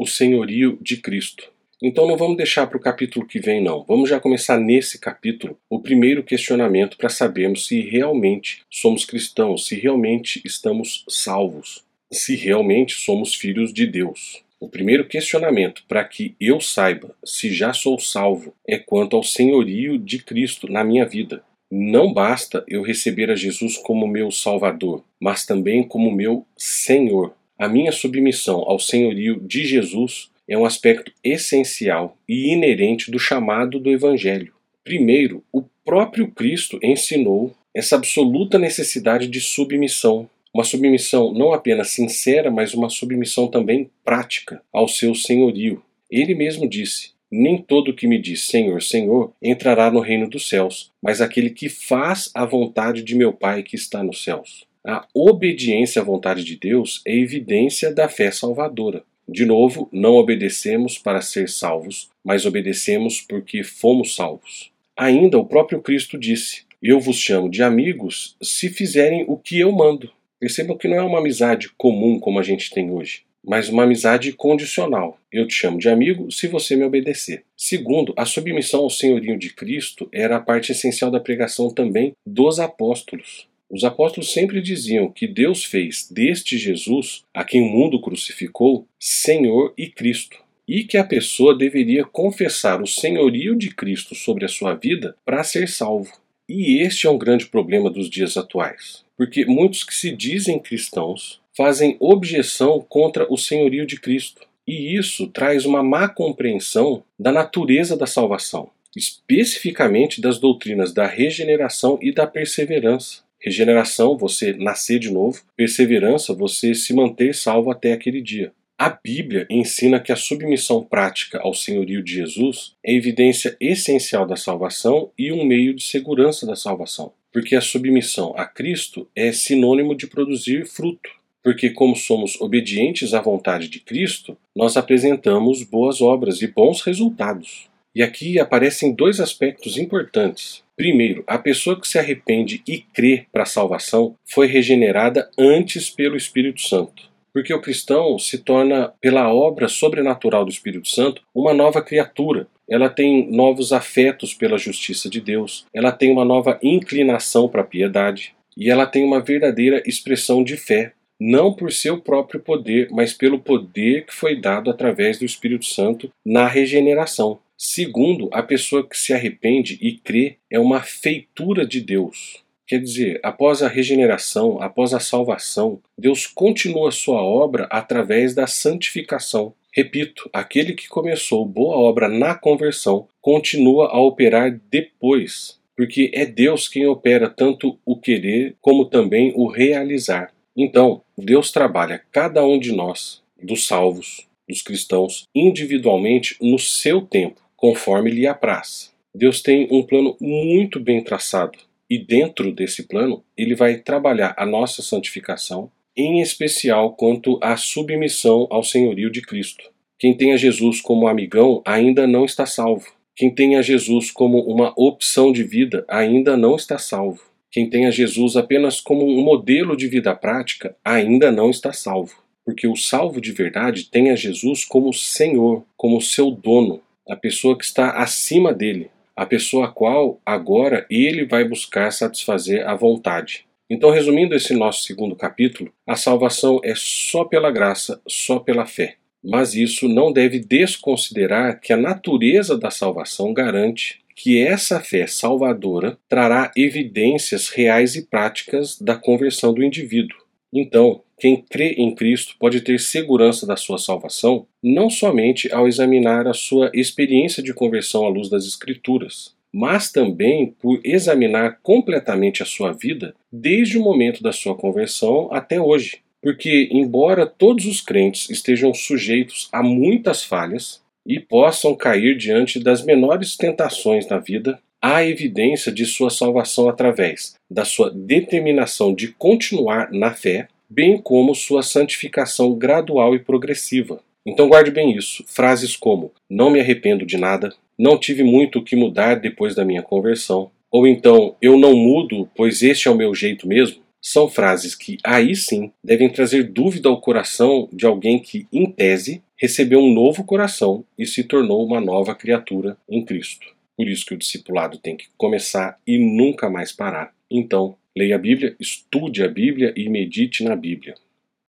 Senhorio 0.08 0.78
de 0.82 0.98
Cristo. 0.98 1.52
Então 1.82 2.08
não 2.08 2.18
vamos 2.18 2.38
deixar 2.38 2.66
para 2.66 2.78
o 2.78 2.82
capítulo 2.82 3.28
que 3.28 3.40
vem, 3.40 3.62
não. 3.62 3.84
Vamos 3.84 4.10
já 4.10 4.20
começar 4.20 4.58
nesse 4.60 4.98
capítulo 4.98 5.58
o 5.70 5.80
primeiro 5.80 6.24
questionamento 6.24 6.98
para 6.98 7.10
sabermos 7.10 7.68
se 7.68 7.82
realmente 7.82 8.64
somos 8.70 9.06
cristãos, 9.06 9.68
se 9.68 9.76
realmente 9.76 10.42
estamos 10.44 11.06
salvos, 11.08 11.84
se 12.12 12.36
realmente 12.36 12.96
somos 12.96 13.36
filhos 13.36 13.72
de 13.72 13.86
Deus. 13.86 14.42
O 14.60 14.68
primeiro 14.68 15.06
questionamento 15.06 15.84
para 15.88 16.04
que 16.04 16.36
eu 16.42 16.60
saiba 16.60 17.16
se 17.24 17.54
já 17.54 17.74
sou 17.74 18.00
salvo 18.00 18.56
é 18.68 18.80
quanto 18.80 19.16
ao 19.16 19.22
senhorio 19.22 20.00
de 20.00 20.18
Cristo 20.18 20.72
na 20.72 20.84
minha 20.84 21.06
vida. 21.06 21.44
Não 21.70 22.12
basta 22.12 22.64
eu 22.68 22.82
receber 22.82 23.30
a 23.30 23.36
Jesus 23.36 23.78
como 23.78 24.08
meu 24.08 24.32
Salvador, 24.32 25.04
mas 25.20 25.46
também 25.46 25.84
como 25.84 26.10
meu 26.10 26.44
Senhor. 26.58 27.34
A 27.60 27.68
minha 27.68 27.92
submissão 27.92 28.64
ao 28.68 28.78
senhorio 28.78 29.40
de 29.40 29.66
Jesus 29.66 30.30
é 30.48 30.56
um 30.56 30.64
aspecto 30.64 31.12
essencial 31.24 32.16
e 32.30 32.54
inerente 32.54 33.10
do 33.10 33.18
chamado 33.18 33.80
do 33.80 33.90
Evangelho. 33.90 34.54
Primeiro, 34.84 35.44
o 35.52 35.64
próprio 35.84 36.30
Cristo 36.30 36.80
ensinou 36.84 37.56
essa 37.74 37.96
absoluta 37.96 38.60
necessidade 38.60 39.28
de 39.28 39.42
submissão. 39.42 40.30
Uma 40.54 40.64
submissão 40.64 41.34
não 41.34 41.52
apenas 41.52 41.90
sincera, 41.90 42.52
mas 42.52 42.76
uma 42.76 42.90
submissão 42.90 43.48
também 43.48 43.90
prática 44.06 44.62
ao 44.72 44.88
seu 44.88 45.16
senhorio. 45.16 45.82
Ele 46.12 46.36
mesmo 46.36 46.70
disse: 46.70 47.14
Nem 47.30 47.58
todo 47.58 47.94
que 47.94 48.06
me 48.06 48.22
diz 48.22 48.46
Senhor, 48.46 48.84
Senhor 48.84 49.34
entrará 49.42 49.90
no 49.90 50.00
reino 50.00 50.30
dos 50.30 50.48
céus, 50.48 50.92
mas 51.02 51.22
aquele 51.22 51.50
que 51.50 51.70
faz 51.70 52.30
a 52.36 52.46
vontade 52.46 53.02
de 53.02 53.16
meu 53.16 53.34
Pai 53.34 53.64
que 53.64 53.76
está 53.76 54.04
nos 54.04 54.24
céus. 54.24 54.67
A 54.90 55.06
obediência 55.14 56.02
à 56.02 56.06
vontade 56.06 56.46
de 56.46 56.56
Deus 56.56 57.02
é 57.06 57.14
evidência 57.14 57.94
da 57.94 58.08
fé 58.08 58.32
salvadora. 58.32 59.04
De 59.28 59.46
novo, 59.46 59.90
não 59.92 60.14
obedecemos 60.14 60.98
para 60.98 61.20
ser 61.20 61.50
salvos, 61.50 62.10
mas 62.24 62.46
obedecemos 62.46 63.20
porque 63.20 63.66
fomos 63.66 64.16
salvos. 64.16 64.72
Ainda 64.96 65.38
o 65.38 65.46
próprio 65.46 65.82
Cristo 65.82 66.18
disse: 66.18 66.64
Eu 66.82 67.02
vos 67.02 67.20
chamo 67.20 67.50
de 67.50 67.62
amigos 67.62 68.38
se 68.42 68.70
fizerem 68.70 69.26
o 69.28 69.36
que 69.36 69.60
eu 69.60 69.74
mando. 69.74 70.10
Percebam 70.40 70.78
que 70.78 70.88
não 70.88 70.96
é 70.96 71.04
uma 71.04 71.20
amizade 71.20 71.68
comum 71.78 72.18
como 72.18 72.40
a 72.40 72.44
gente 72.44 72.72
tem 72.72 72.90
hoje, 72.90 73.24
mas 73.46 73.68
uma 73.68 73.84
amizade 73.84 74.32
condicional. 74.32 75.20
Eu 75.30 75.46
te 75.46 75.54
chamo 75.54 75.80
de 75.80 75.90
amigo 75.90 76.32
se 76.32 76.48
você 76.48 76.78
me 76.78 76.86
obedecer. 76.86 77.44
Segundo, 77.58 78.14
a 78.16 78.24
submissão 78.24 78.84
ao 78.84 78.90
senhorio 78.90 79.38
de 79.38 79.54
Cristo 79.54 80.08
era 80.14 80.38
a 80.38 80.42
parte 80.42 80.72
essencial 80.72 81.12
da 81.12 81.20
pregação 81.20 81.70
também 81.70 82.14
dos 82.26 82.58
apóstolos. 82.58 83.50
Os 83.70 83.84
apóstolos 83.84 84.32
sempre 84.32 84.62
diziam 84.62 85.12
que 85.12 85.28
Deus 85.28 85.66
fez 85.66 86.08
deste 86.10 86.58
Jesus, 86.58 87.24
a 87.34 87.44
quem 87.44 87.62
o 87.62 87.70
mundo 87.70 88.00
crucificou, 88.00 88.88
Senhor 88.98 89.74
e 89.78 89.88
Cristo, 89.88 90.38
e 90.68 90.84
que 90.84 90.98
a 90.98 91.04
pessoa 91.04 91.58
deveria 91.58 92.06
confessar 92.06 92.82
o 92.82 92.88
senhorio 92.88 93.56
de 93.56 93.74
Cristo 93.74 94.16
sobre 94.16 94.46
a 94.46 94.50
sua 94.50 94.74
vida 94.74 95.16
para 95.26 95.44
ser 95.44 95.68
salvo. 95.68 96.12
E 96.48 96.82
este 96.82 97.08
é 97.08 97.10
um 97.10 97.18
grande 97.18 97.46
problema 97.46 97.90
dos 97.90 98.10
dias 98.10 98.38
atuais, 98.38 99.04
porque 99.18 99.46
muitos 99.46 99.84
que 99.84 99.94
se 99.94 100.12
dizem 100.12 100.60
cristãos 100.60 101.42
fazem 101.56 101.98
objeção 102.00 102.80
contra 102.88 103.28
o 103.30 103.38
senhorio 103.38 103.86
de 103.86 104.00
Cristo, 104.00 104.48
e 104.66 104.96
isso 104.96 105.28
traz 105.28 105.66
uma 105.66 105.84
má 105.84 106.08
compreensão 106.08 107.04
da 107.20 107.32
natureza 107.32 107.98
da 107.98 108.06
salvação, 108.06 108.70
especificamente 108.96 110.22
das 110.22 110.40
doutrinas 110.40 110.94
da 110.94 111.06
regeneração 111.06 112.00
e 112.02 112.14
da 112.14 112.26
perseverança. 112.26 113.27
Regeneração, 113.40 114.18
você 114.18 114.54
nascer 114.54 115.00
de 115.00 115.12
novo. 115.12 115.42
Perseverança, 115.56 116.34
você 116.34 116.74
se 116.74 116.94
manter 116.94 117.36
salvo 117.36 117.72
até 117.72 117.94
aquele 117.94 118.22
dia. 118.22 118.52
A 118.80 118.90
Bíblia 118.90 119.48
ensina 119.50 120.00
que 120.00 120.12
a 120.12 120.16
submissão 120.16 120.84
prática 120.84 121.40
ao 121.40 121.52
senhorio 121.52 122.04
de 122.04 122.14
Jesus 122.14 122.76
é 122.86 122.94
evidência 122.94 123.58
essencial 123.60 124.24
da 124.24 124.36
salvação 124.36 125.12
e 125.18 125.32
um 125.32 125.44
meio 125.44 125.74
de 125.74 125.82
segurança 125.82 126.46
da 126.46 126.56
salvação, 126.56 127.12
porque 127.34 127.56
a 127.56 127.62
submissão 127.62 128.36
a 128.38 128.46
Cristo 128.46 129.10
é 129.16 129.32
sinônimo 129.32 129.96
de 129.96 130.06
produzir 130.06 130.68
fruto. 130.68 131.10
Porque, 131.44 131.70
como 131.70 131.96
somos 131.96 132.40
obedientes 132.42 133.14
à 133.14 133.22
vontade 133.22 133.70
de 133.70 133.80
Cristo, 133.80 134.38
nós 134.56 134.76
apresentamos 134.76 135.64
boas 135.64 136.02
obras 136.02 136.42
e 136.42 136.48
bons 136.48 136.82
resultados. 136.82 137.70
E 137.98 138.04
aqui 138.04 138.40
aparecem 138.40 138.94
dois 138.94 139.20
aspectos 139.20 139.76
importantes. 139.76 140.64
Primeiro, 140.76 141.24
a 141.26 141.36
pessoa 141.40 141.82
que 141.82 141.88
se 141.88 141.98
arrepende 141.98 142.62
e 142.68 142.78
crê 142.78 143.26
para 143.32 143.42
a 143.42 143.48
salvação 143.48 144.14
foi 144.24 144.46
regenerada 144.46 145.32
antes 145.36 145.90
pelo 145.90 146.16
Espírito 146.16 146.62
Santo. 146.62 147.10
Porque 147.34 147.52
o 147.52 147.60
cristão 147.60 148.20
se 148.20 148.38
torna, 148.38 148.94
pela 149.02 149.34
obra 149.34 149.68
sobrenatural 149.68 150.46
do 150.46 150.52
Espírito 150.52 150.88
Santo, 150.88 151.24
uma 151.34 151.56
nova 151.56 151.82
criatura. 151.82 152.48
Ela 152.70 152.88
tem 152.88 153.32
novos 153.32 153.74
afetos 153.74 154.32
pela 154.32 154.60
justiça 154.60 155.10
de 155.10 155.20
Deus, 155.20 155.66
ela 155.74 155.92
tem 155.92 156.12
uma 156.12 156.24
nova 156.24 156.60
inclinação 156.62 157.50
para 157.50 157.62
a 157.62 157.68
piedade 157.68 158.36
e 158.56 158.70
ela 158.70 158.86
tem 158.86 159.04
uma 159.04 159.22
verdadeira 159.22 159.82
expressão 159.88 160.44
de 160.44 160.56
fé, 160.56 160.94
não 161.20 161.52
por 161.52 161.72
seu 161.72 162.00
próprio 162.00 162.40
poder, 162.40 162.90
mas 162.92 163.12
pelo 163.12 163.40
poder 163.40 164.06
que 164.06 164.14
foi 164.14 164.40
dado 164.40 164.70
através 164.70 165.18
do 165.18 165.26
Espírito 165.26 165.66
Santo 165.66 166.12
na 166.24 166.46
regeneração. 166.46 167.40
Segundo, 167.58 168.30
a 168.32 168.44
pessoa 168.44 168.88
que 168.88 168.96
se 168.96 169.12
arrepende 169.14 169.80
e 169.82 169.98
crê 169.98 170.38
é 170.48 170.60
uma 170.60 170.80
feitura 170.80 171.66
de 171.66 171.82
Deus. 171.82 172.44
Quer 172.68 172.80
dizer, 172.80 173.20
após 173.24 173.64
a 173.64 173.68
regeneração, 173.68 174.62
após 174.62 174.94
a 174.94 175.00
salvação, 175.00 175.80
Deus 175.98 176.28
continua 176.28 176.92
sua 176.92 177.20
obra 177.24 177.64
através 177.72 178.36
da 178.36 178.46
santificação. 178.46 179.56
Repito, 179.74 180.30
aquele 180.32 180.74
que 180.74 180.88
começou 180.88 181.46
boa 181.46 181.78
obra 181.78 182.08
na 182.08 182.36
conversão 182.36 183.08
continua 183.20 183.88
a 183.88 184.00
operar 184.00 184.60
depois, 184.70 185.60
porque 185.76 186.12
é 186.14 186.28
Deus 186.28 186.68
quem 186.68 186.86
opera 186.86 187.28
tanto 187.28 187.80
o 187.84 187.96
querer 187.96 188.56
como 188.62 188.86
também 188.86 189.34
o 189.36 189.48
realizar. 189.48 190.32
Então, 190.56 191.02
Deus 191.18 191.52
trabalha 191.52 192.04
cada 192.12 192.46
um 192.46 192.60
de 192.60 192.72
nós, 192.72 193.24
dos 193.42 193.66
salvos, 193.66 194.28
dos 194.48 194.62
cristãos, 194.62 195.26
individualmente 195.34 196.36
no 196.40 196.60
seu 196.60 197.02
tempo 197.02 197.47
conforme 197.58 198.12
lhe 198.12 198.26
apraz. 198.26 198.94
Deus 199.14 199.42
tem 199.42 199.68
um 199.72 199.84
plano 199.84 200.16
muito 200.22 200.80
bem 200.80 201.04
traçado 201.04 201.58
e 201.90 201.98
dentro 201.98 202.52
desse 202.52 202.84
plano 202.84 203.24
ele 203.36 203.56
vai 203.56 203.78
trabalhar 203.78 204.36
a 204.38 204.46
nossa 204.46 204.82
santificação, 204.82 205.72
em 205.96 206.22
especial 206.22 206.94
quanto 206.94 207.40
à 207.42 207.58
submissão 207.58 208.48
ao 208.52 208.64
senhorio 208.64 209.10
de 209.10 209.22
Cristo. 209.22 209.72
Quem 209.98 210.16
tem 210.16 210.34
a 210.34 210.38
Jesus 210.38 210.80
como 210.80 211.08
amigão 211.08 211.62
ainda 211.66 212.06
não 212.06 212.24
está 212.24 212.46
salvo. 212.46 212.86
Quem 213.16 213.34
tem 213.34 213.56
a 213.56 213.64
Jesus 213.64 214.12
como 214.12 214.40
uma 214.42 214.72
opção 214.78 215.32
de 215.32 215.44
vida 215.44 215.84
ainda 215.88 216.38
não 216.38 216.56
está 216.56 216.78
salvo. 216.78 217.22
Quem 217.52 217.68
tem 217.68 217.88
a 217.88 217.92
Jesus 217.92 218.36
apenas 218.36 218.80
como 218.80 219.04
um 219.04 219.24
modelo 219.24 219.76
de 219.76 219.88
vida 219.88 220.14
prática 220.14 220.76
ainda 220.86 221.32
não 221.32 221.50
está 221.50 221.74
salvo. 221.74 222.14
Porque 222.46 222.68
o 222.68 222.76
salvo 222.76 223.20
de 223.20 223.32
verdade 223.32 223.86
tem 223.86 224.12
a 224.12 224.16
Jesus 224.16 224.64
como 224.64 224.94
Senhor, 224.94 225.66
como 225.76 226.00
seu 226.00 226.30
dono, 226.30 226.82
a 227.10 227.16
pessoa 227.16 227.58
que 227.58 227.66
está 227.66 227.92
acima 227.92 228.54
dele, 228.54 228.90
a 229.16 229.26
pessoa 229.26 229.66
a 229.66 229.72
qual 229.72 230.22
agora 230.26 230.86
ele 230.90 231.26
vai 231.26 231.44
buscar 231.44 231.92
satisfazer 231.92 232.68
a 232.68 232.76
vontade. 232.76 233.46
Então, 233.70 233.90
resumindo 233.90 234.36
esse 234.36 234.54
nosso 234.54 234.84
segundo 234.84 235.16
capítulo, 235.16 235.72
a 235.86 235.96
salvação 235.96 236.62
é 236.64 236.74
só 236.76 237.26
pela 237.26 237.52
graça, 237.52 238.02
só 238.08 238.40
pela 238.40 238.66
fé. 238.66 238.96
Mas 239.24 239.56
isso 239.56 239.90
não 239.90 240.14
deve 240.14 240.40
desconsiderar 240.40 241.60
que 241.60 241.74
a 241.74 241.78
natureza 241.78 242.58
da 242.58 242.70
salvação 242.70 243.34
garante 243.34 244.00
que 244.16 244.42
essa 244.42 244.80
fé 244.80 245.06
salvadora 245.06 245.98
trará 246.10 246.52
evidências 246.56 247.50
reais 247.50 247.96
e 247.96 248.08
práticas 248.08 248.80
da 248.80 248.96
conversão 248.96 249.54
do 249.54 249.64
indivíduo. 249.64 250.18
Então, 250.52 251.04
quem 251.20 251.42
crê 251.42 251.74
em 251.78 251.94
Cristo 251.96 252.36
pode 252.40 252.62
ter 252.62 252.80
segurança 252.80 253.46
da 253.48 253.56
sua 253.56 253.80
salvação 253.80 254.46
não 254.64 254.90
somente 254.90 255.52
ao 255.52 255.68
examinar 255.68 256.28
a 256.28 256.34
sua 256.34 256.70
experiência 256.74 257.42
de 257.42 257.54
conversão 257.54 258.06
à 258.06 258.10
luz 258.10 258.30
das 258.30 258.46
Escrituras, 258.46 259.36
mas 259.54 259.92
também 259.92 260.54
por 260.62 260.80
examinar 260.84 261.60
completamente 261.64 262.44
a 262.44 262.46
sua 262.46 262.72
vida 262.72 263.16
desde 263.32 263.78
o 263.78 263.84
momento 263.84 264.22
da 264.22 264.32
sua 264.32 264.56
conversão 264.56 265.30
até 265.32 265.60
hoje. 265.60 266.02
Porque, 266.22 266.70
embora 266.72 267.26
todos 267.26 267.66
os 267.66 267.82
crentes 267.82 268.30
estejam 268.30 268.74
sujeitos 268.74 269.50
a 269.52 269.64
muitas 269.64 270.24
falhas 270.24 270.82
e 271.06 271.20
possam 271.20 271.76
cair 271.76 272.18
diante 272.18 272.60
das 272.60 272.84
menores 272.84 273.38
tentações 273.38 274.08
na 274.08 274.20
vida, 274.20 274.60
há 274.82 275.04
evidência 275.04 275.72
de 275.72 275.86
sua 275.86 276.10
salvação 276.10 276.70
através 276.70 277.36
da 277.50 277.66
sua 277.66 277.90
determinação 277.90 278.94
de 278.94 279.08
continuar 279.10 279.92
na 279.92 280.12
fé 280.14 280.48
bem 280.70 280.98
como 280.98 281.36
sua 281.36 281.64
santificação 281.64 282.54
gradual 282.54 283.16
e 283.16 283.20
progressiva. 283.20 284.02
Então 284.26 284.50
guarde 284.50 284.72
bem 284.72 284.96
isso. 284.96 285.24
Frases 285.28 285.76
como: 285.76 286.12
Não 286.30 286.50
me 286.50 286.60
arrependo 286.60 287.06
de 287.06 287.18
nada, 287.18 287.54
não 287.78 287.98
tive 287.98 288.24
muito 288.24 288.60
o 288.60 288.64
que 288.64 288.76
mudar 288.76 289.16
depois 289.16 289.56
da 289.56 289.64
minha 289.64 289.82
conversão, 289.82 290.52
ou 290.72 290.86
então 290.88 291.36
Eu 291.42 291.58
não 291.58 291.76
mudo, 291.76 292.30
pois 292.36 292.62
este 292.62 292.88
é 292.88 292.92
o 292.92 292.96
meu 292.96 293.14
jeito 293.16 293.48
mesmo, 293.48 293.82
são 294.02 294.30
frases 294.30 294.76
que 294.76 294.98
aí 295.04 295.36
sim 295.36 295.72
devem 295.84 296.10
trazer 296.10 296.44
dúvida 296.44 296.88
ao 296.88 297.02
coração 297.02 297.68
de 297.74 297.86
alguém 297.86 298.20
que, 298.20 298.48
em 298.54 298.70
tese, 298.70 299.22
recebeu 299.36 299.80
um 299.80 299.94
novo 299.94 300.24
coração 300.24 300.86
e 300.98 301.06
se 301.06 301.24
tornou 301.24 301.66
uma 301.66 301.82
nova 301.82 302.16
criatura 302.16 302.78
em 302.90 303.04
Cristo. 303.04 303.48
Por 303.76 303.88
isso 303.88 304.06
que 304.06 304.14
o 304.14 304.18
discipulado 304.18 304.78
tem 304.78 304.96
que 304.96 305.08
começar 305.18 305.78
e 305.86 305.98
nunca 305.98 306.50
mais 306.50 306.72
parar. 306.72 307.14
Então, 307.30 307.76
Leia 307.98 308.16
a 308.16 308.20
Bíblia, 308.20 308.56
estude 308.60 309.24
a 309.24 309.28
Bíblia 309.28 309.74
e 309.76 309.90
medite 309.90 310.44
na 310.44 310.56
Bíblia. 310.56 310.94